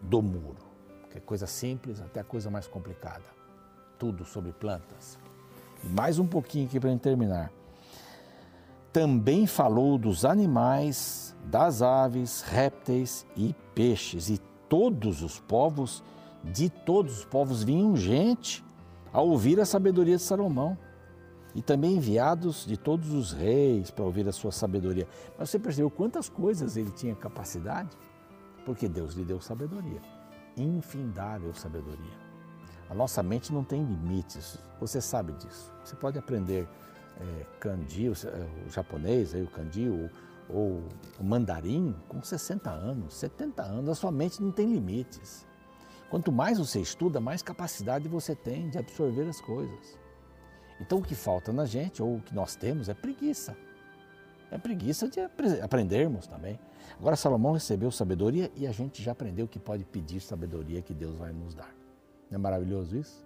do 0.00 0.22
muro. 0.22 0.62
Que 1.10 1.18
é 1.18 1.20
coisa 1.20 1.44
simples 1.44 2.00
até 2.00 2.20
a 2.20 2.24
coisa 2.24 2.48
mais 2.48 2.68
complicada. 2.68 3.24
Tudo 3.98 4.24
sobre 4.24 4.52
plantas. 4.52 5.18
E 5.82 5.88
mais 5.88 6.20
um 6.20 6.26
pouquinho 6.28 6.66
aqui 6.66 6.78
para 6.78 6.96
terminar. 6.96 7.50
Também 8.92 9.48
falou 9.48 9.98
dos 9.98 10.24
animais, 10.24 11.34
das 11.44 11.82
aves, 11.82 12.42
répteis 12.42 13.26
e 13.36 13.52
peixes, 13.74 14.30
e 14.30 14.38
todos 14.68 15.22
os 15.22 15.40
povos 15.40 16.04
de 16.44 16.70
todos 16.70 17.18
os 17.18 17.24
povos 17.24 17.64
vinham 17.64 17.96
gente 17.96 18.64
a 19.12 19.20
ouvir 19.20 19.58
a 19.58 19.66
sabedoria 19.66 20.16
de 20.16 20.22
Salomão 20.22 20.78
e 21.54 21.62
também 21.62 21.96
enviados 21.96 22.64
de 22.64 22.76
todos 22.76 23.12
os 23.12 23.32
reis 23.32 23.90
para 23.90 24.04
ouvir 24.04 24.28
a 24.28 24.32
sua 24.32 24.52
sabedoria. 24.52 25.06
Mas 25.38 25.50
você 25.50 25.58
percebeu 25.58 25.90
quantas 25.90 26.28
coisas 26.28 26.76
ele 26.76 26.90
tinha 26.90 27.14
capacidade? 27.14 27.96
Porque 28.64 28.88
Deus 28.88 29.14
lhe 29.14 29.24
deu 29.24 29.40
sabedoria, 29.40 30.00
infindável 30.56 31.54
sabedoria. 31.54 32.30
A 32.88 32.94
nossa 32.94 33.22
mente 33.22 33.52
não 33.52 33.64
tem 33.64 33.84
limites, 33.84 34.58
você 34.78 35.00
sabe 35.00 35.32
disso. 35.34 35.72
Você 35.84 35.94
pode 35.96 36.18
aprender 36.18 36.68
é, 37.20 37.46
kanji, 37.58 38.08
o, 38.08 38.12
é, 38.12 38.66
o 38.66 38.70
japonês, 38.70 39.34
aí, 39.34 39.42
o 39.42 39.46
kanji, 39.46 39.88
o, 39.88 40.10
ou 40.48 40.82
o 41.18 41.24
mandarim 41.24 41.94
com 42.08 42.20
60 42.22 42.70
anos, 42.70 43.14
70 43.14 43.62
anos. 43.62 43.88
A 43.88 43.94
sua 43.94 44.10
mente 44.10 44.42
não 44.42 44.50
tem 44.50 44.72
limites. 44.72 45.46
Quanto 46.10 46.32
mais 46.32 46.58
você 46.58 46.80
estuda, 46.80 47.20
mais 47.20 47.42
capacidade 47.42 48.08
você 48.08 48.34
tem 48.34 48.68
de 48.68 48.78
absorver 48.78 49.28
as 49.28 49.40
coisas. 49.40 49.96
Então 50.80 50.98
o 50.98 51.02
que 51.02 51.14
falta 51.14 51.52
na 51.52 51.66
gente, 51.66 52.02
ou 52.02 52.16
o 52.16 52.20
que 52.20 52.34
nós 52.34 52.56
temos, 52.56 52.88
é 52.88 52.94
preguiça. 52.94 53.56
É 54.50 54.58
preguiça 54.58 55.08
de 55.08 55.20
aprendermos 55.62 56.26
também. 56.26 56.58
Agora 56.98 57.14
Salomão 57.14 57.52
recebeu 57.52 57.90
sabedoria 57.90 58.50
e 58.56 58.66
a 58.66 58.72
gente 58.72 59.02
já 59.02 59.12
aprendeu 59.12 59.46
que 59.46 59.58
pode 59.58 59.84
pedir 59.84 60.20
sabedoria 60.20 60.82
que 60.82 60.92
Deus 60.92 61.16
vai 61.16 61.32
nos 61.32 61.54
dar. 61.54 61.72
Não 62.30 62.36
é 62.36 62.38
maravilhoso 62.38 62.96
isso? 62.96 63.24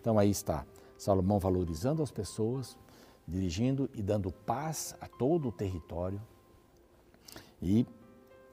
Então 0.00 0.18
aí 0.18 0.30
está, 0.30 0.66
Salomão 0.98 1.38
valorizando 1.38 2.02
as 2.02 2.10
pessoas, 2.10 2.76
dirigindo 3.26 3.88
e 3.94 4.02
dando 4.02 4.32
paz 4.32 4.94
a 5.00 5.06
todo 5.06 5.48
o 5.48 5.52
território 5.52 6.20
e 7.62 7.86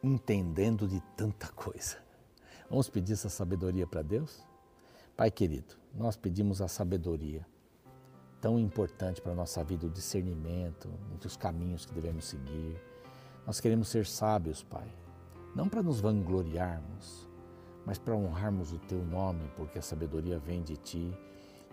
entendendo 0.04 0.88
de 0.88 1.02
tanta 1.18 1.48
coisa. 1.50 1.98
Vamos 2.70 2.90
pedir 2.90 3.14
essa 3.14 3.30
sabedoria 3.30 3.86
para 3.86 4.02
Deus? 4.02 4.42
Pai 5.18 5.30
querido, 5.30 5.76
nós 5.94 6.16
pedimos 6.16 6.62
a 6.62 6.68
sabedoria, 6.68 7.46
tão 8.42 8.60
importante 8.60 9.22
para 9.22 9.32
a 9.32 9.36
nossa 9.36 9.64
vida, 9.64 9.86
o 9.86 9.90
discernimento 9.90 10.90
os 11.24 11.38
caminhos 11.38 11.86
que 11.86 11.94
devemos 11.94 12.26
seguir. 12.26 12.76
Nós 13.46 13.60
queremos 13.60 13.88
ser 13.88 14.06
sábios, 14.06 14.64
Pai, 14.64 14.88
não 15.56 15.70
para 15.70 15.84
nos 15.84 16.02
vangloriarmos, 16.02 17.30
mas 17.86 17.98
para 17.98 18.16
honrarmos 18.16 18.74
o 18.74 18.80
Teu 18.80 19.04
nome, 19.06 19.50
porque 19.56 19.80
a 19.80 19.82
sabedoria 19.82 20.40
vem 20.40 20.64
de 20.64 20.76
Ti. 20.78 21.18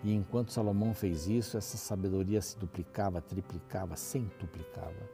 E 0.03 0.13
enquanto 0.13 0.51
Salomão 0.51 0.93
fez 0.93 1.27
isso, 1.27 1.57
essa 1.57 1.77
sabedoria 1.77 2.41
se 2.41 2.57
duplicava, 2.57 3.19
triplicava, 3.21 3.95
centuplicava. 3.95 5.09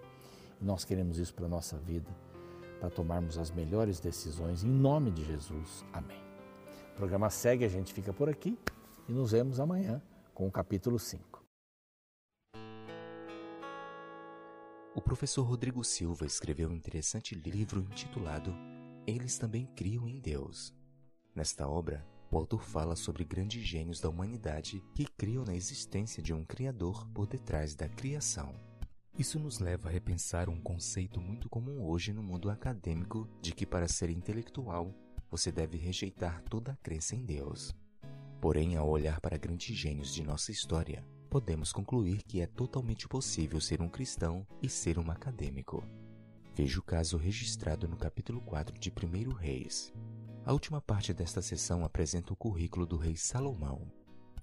E 0.62 0.66
nós 0.66 0.86
queremos 0.86 1.18
isso 1.18 1.34
para 1.34 1.46
a 1.46 1.50
nossa 1.50 1.78
vida 1.78 2.10
para 2.80 2.90
tomarmos 2.90 3.38
as 3.38 3.52
melhores 3.52 4.00
decisões. 4.00 4.64
Em 4.64 4.70
nome 4.70 5.12
de 5.12 5.26
Jesus. 5.26 5.84
Amém. 5.92 6.22
O 6.94 6.96
programa 6.96 7.30
segue, 7.30 7.66
a 7.66 7.70
gente 7.70 7.94
fica 7.94 8.14
por 8.14 8.30
aqui 8.30 8.58
e 9.08 9.12
nos 9.12 9.32
vemos 9.32 9.60
amanhã 9.60 10.02
com 10.34 10.48
o 10.48 10.52
capítulo 10.52 11.00
5. 11.00 11.35
O 14.96 15.02
professor 15.02 15.44
Rodrigo 15.44 15.84
Silva 15.84 16.26
escreveu 16.26 16.70
um 16.70 16.74
interessante 16.74 17.36
livro 17.36 17.82
intitulado 17.82 18.56
Eles 19.06 19.38
também 19.38 19.66
criam 19.76 20.08
em 20.08 20.22
Deus. 20.22 20.74
Nesta 21.36 21.68
obra, 21.68 22.08
o 22.32 22.38
autor 22.38 22.64
fala 22.64 22.96
sobre 22.96 23.26
grandes 23.26 23.62
gênios 23.62 24.00
da 24.00 24.08
humanidade 24.08 24.82
que 24.94 25.04
criam 25.04 25.44
na 25.44 25.54
existência 25.54 26.24
de 26.24 26.34
um 26.34 26.46
Criador 26.46 27.06
por 27.10 27.28
detrás 27.28 27.76
da 27.76 27.90
criação. 27.90 28.56
Isso 29.20 29.38
nos 29.38 29.60
leva 29.60 29.90
a 29.90 29.92
repensar 29.92 30.48
um 30.48 30.62
conceito 30.62 31.20
muito 31.20 31.50
comum 31.50 31.86
hoje 31.86 32.14
no 32.14 32.24
mundo 32.24 32.50
acadêmico 32.50 33.28
de 33.42 33.54
que 33.54 33.66
para 33.66 33.90
ser 33.90 34.10
intelectual 34.10 34.96
você 35.30 35.52
deve 35.52 35.78
rejeitar 35.78 36.42
toda 36.44 36.72
a 36.72 36.78
crença 36.78 37.18
em 37.18 37.26
Deus. 37.26 37.76
Porém, 38.40 38.78
ao 38.78 38.88
olhar 38.88 39.20
para 39.20 39.38
grandes 39.38 39.76
gênios 39.76 40.14
de 40.14 40.24
nossa 40.24 40.54
história, 40.54 41.06
podemos 41.26 41.74
concluir 41.74 42.24
que 42.24 42.42
é 42.42 42.48
totalmente 42.48 43.08
possível 43.08 43.60
ser 43.60 43.82
um 43.82 43.90
cristão 43.90 44.46
e 44.62 44.70
ser 44.70 44.98
um 44.98 45.12
acadêmico. 45.12 45.84
Veja 46.56 46.80
o 46.80 46.84
caso 46.84 47.18
registrado 47.18 47.88
no 47.88 47.98
capítulo 47.98 48.40
4 48.42 48.80
de 48.80 48.90
1 48.90 49.34
Reis. 49.34 49.94
A 50.46 50.54
última 50.54 50.80
parte 50.80 51.14
desta 51.14 51.42
sessão 51.42 51.84
apresenta 51.84 52.32
o 52.32 52.36
currículo 52.36 52.86
do 52.86 52.98
rei 52.98 53.18
Salomão. 53.18 53.92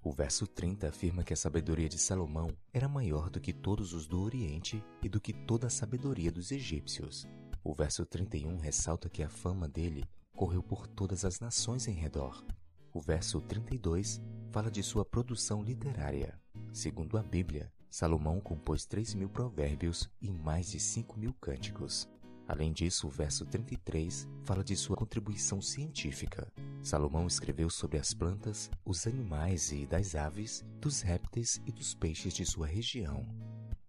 O 0.03 0.11
verso 0.11 0.47
30 0.47 0.89
afirma 0.89 1.23
que 1.23 1.33
a 1.33 1.37
sabedoria 1.37 1.89
de 1.89 1.97
Salomão 1.97 2.49
era 2.73 2.89
maior 2.89 3.31
do 3.31 3.41
que 3.41 3.53
todos 3.53 3.93
os 3.93 4.07
do 4.07 4.21
Oriente 4.21 4.85
e 5.01 5.09
do 5.09 5.21
que 5.21 5.33
toda 5.33 5.69
a 5.69 5.71
sabedoria 5.71 6.33
dos 6.33 6.51
egípcios. 6.51 7.27
O 7.63 7.73
verso 7.73 8.05
31 8.05 8.59
ressalta 8.59 9.09
que 9.09 9.23
a 9.23 9.29
fama 9.29 9.69
dele 9.69 10.05
correu 10.35 10.63
por 10.63 10.89
todas 10.89 11.25
as 11.25 11.39
nações 11.39 11.87
em 11.87 11.95
redor. 11.95 12.45
O 12.93 13.01
verso 13.01 13.41
32 13.41 14.21
fala 14.51 14.71
de 14.71 14.83
sua 14.83 15.05
produção 15.05 15.63
literária. 15.63 16.42
Segundo 16.73 17.19
a 17.19 17.23
Bíblia, 17.23 17.71
Salomão 17.91 18.41
compôs 18.41 18.87
3 18.87 19.13
mil 19.13 19.29
provérbios 19.29 20.09
e 20.23 20.31
mais 20.31 20.71
de 20.71 20.81
5 20.81 21.19
mil 21.19 21.35
cânticos. 21.35 22.09
Além 22.49 22.73
disso, 22.73 23.07
o 23.07 23.11
verso 23.11 23.45
33 23.45 24.27
fala 24.43 24.65
de 24.65 24.75
sua 24.75 24.97
contribuição 24.97 25.61
científica. 25.61 26.51
Salomão 26.83 27.27
escreveu 27.27 27.69
sobre 27.69 27.99
as 27.99 28.15
plantas, 28.15 28.71
os 28.87 29.07
animais 29.07 29.71
e 29.71 29.87
das 29.87 30.15
aves, 30.15 30.65
dos 30.81 31.03
répteis 31.03 31.61
e 31.67 31.71
dos 31.71 31.95
peixes 31.95 32.33
de 32.33 32.47
sua 32.47 32.67
região. 32.67 33.27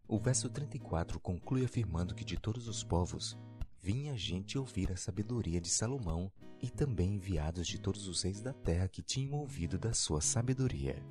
O 0.05 0.19
verso 0.19 0.49
34 0.49 1.21
conclui 1.21 1.63
afirmando 1.63 2.13
que 2.13 2.25
de 2.25 2.37
todos 2.37 2.67
os 2.67 2.83
povos, 2.83 3.37
vinha 3.81 4.17
gente 4.17 4.57
ouvir 4.57 4.91
a 4.91 4.97
sabedoria 4.97 5.61
de 5.61 5.69
Salomão 5.69 6.29
e 6.61 6.69
também 6.69 7.15
enviados 7.15 7.65
de 7.65 7.79
todos 7.79 8.09
os 8.09 8.23
reis 8.23 8.41
da 8.41 8.51
terra 8.51 8.89
que 8.89 9.01
tinham 9.01 9.39
ouvido 9.39 9.79
da 9.79 9.93
sua 9.93 10.19
sabedoria. 10.19 11.01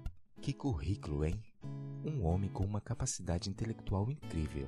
Que 0.42 0.52
currículo, 0.52 1.24
hein? 1.24 1.42
Um 2.04 2.24
homem 2.24 2.50
com 2.50 2.64
uma 2.64 2.80
capacidade 2.80 3.48
intelectual 3.48 4.10
incrível. 4.10 4.66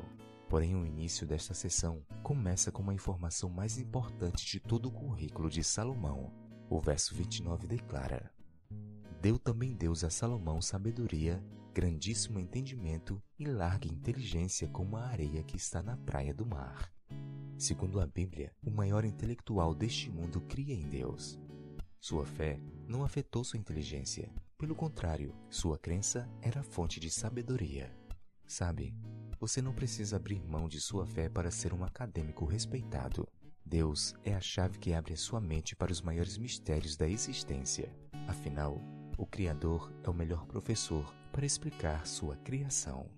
Porém, 0.49 0.77
o 0.77 0.87
início 0.87 1.27
desta 1.27 1.53
sessão 1.53 2.01
começa 2.23 2.71
com 2.71 2.81
uma 2.81 2.95
informação 2.95 3.51
mais 3.51 3.77
importante 3.77 4.47
de 4.47 4.61
todo 4.61 4.87
o 4.87 4.93
currículo 4.93 5.51
de 5.51 5.65
Salomão. 5.65 6.33
O 6.71 6.81
verso 6.81 7.13
29 7.13 7.67
declara: 7.67 8.31
Deu 9.21 9.37
também 9.37 9.75
Deus 9.75 10.05
a 10.05 10.11
Salomão 10.11 10.63
sabedoria, 10.63 11.43
grandíssimo 11.75 12.39
entendimento 12.39 13.21
e 13.37 13.47
larga 13.47 13.89
inteligência 13.89 14.69
como 14.69 14.97
a 14.97 15.05
areia 15.05 15.43
que 15.43 15.57
está 15.57 15.83
na 15.83 15.97
praia 15.97 16.33
do 16.33 16.47
mar. 16.47 16.89
Segundo 17.59 18.01
a 18.01 18.07
Bíblia, 18.07 18.53
o 18.63 18.71
maior 18.71 19.05
intelectual 19.05 19.75
deste 19.75 20.09
mundo 20.09 20.41
cria 20.43 20.75
em 20.75 20.89
Deus. 20.89 21.37
Sua 21.99 22.25
fé 22.25 22.61
não 22.87 23.03
afetou 23.03 23.43
sua 23.43 23.59
inteligência. 23.59 24.31
Pelo 24.57 24.75
contrário, 24.75 25.35
sua 25.51 25.79
crença 25.79 26.29
era 26.41 26.63
fonte 26.63 27.01
de 27.01 27.11
sabedoria. 27.11 27.93
Sabe, 28.47 28.95
você 29.41 29.61
não 29.61 29.75
precisa 29.75 30.17
abrir 30.17 30.43
mão 30.43 30.69
de 30.69 30.81
sua 30.81 31.07
fé 31.07 31.29
para 31.29 31.51
ser 31.51 31.73
um 31.73 31.85
acadêmico 31.85 32.45
respeitado. 32.45 33.27
Deus 33.65 34.15
é 34.23 34.35
a 34.35 34.41
chave 34.41 34.79
que 34.79 34.93
abre 34.93 35.15
a 35.15 35.17
sua 35.17 35.41
mente 35.41 35.75
para 35.75 35.91
os 35.91 36.01
maiores 36.01 36.39
mistérios 36.39 36.97
da 36.97 37.09
existência. 37.09 37.93
Afinal, 38.29 38.81
o 39.19 39.27
Criador 39.27 39.93
é 40.03 40.11
o 40.11 40.15
melhor 40.15 40.47
professor 40.47 41.15
para 41.33 41.47
explicar 41.47 42.07
sua 42.07 42.37
criação. 42.37 43.11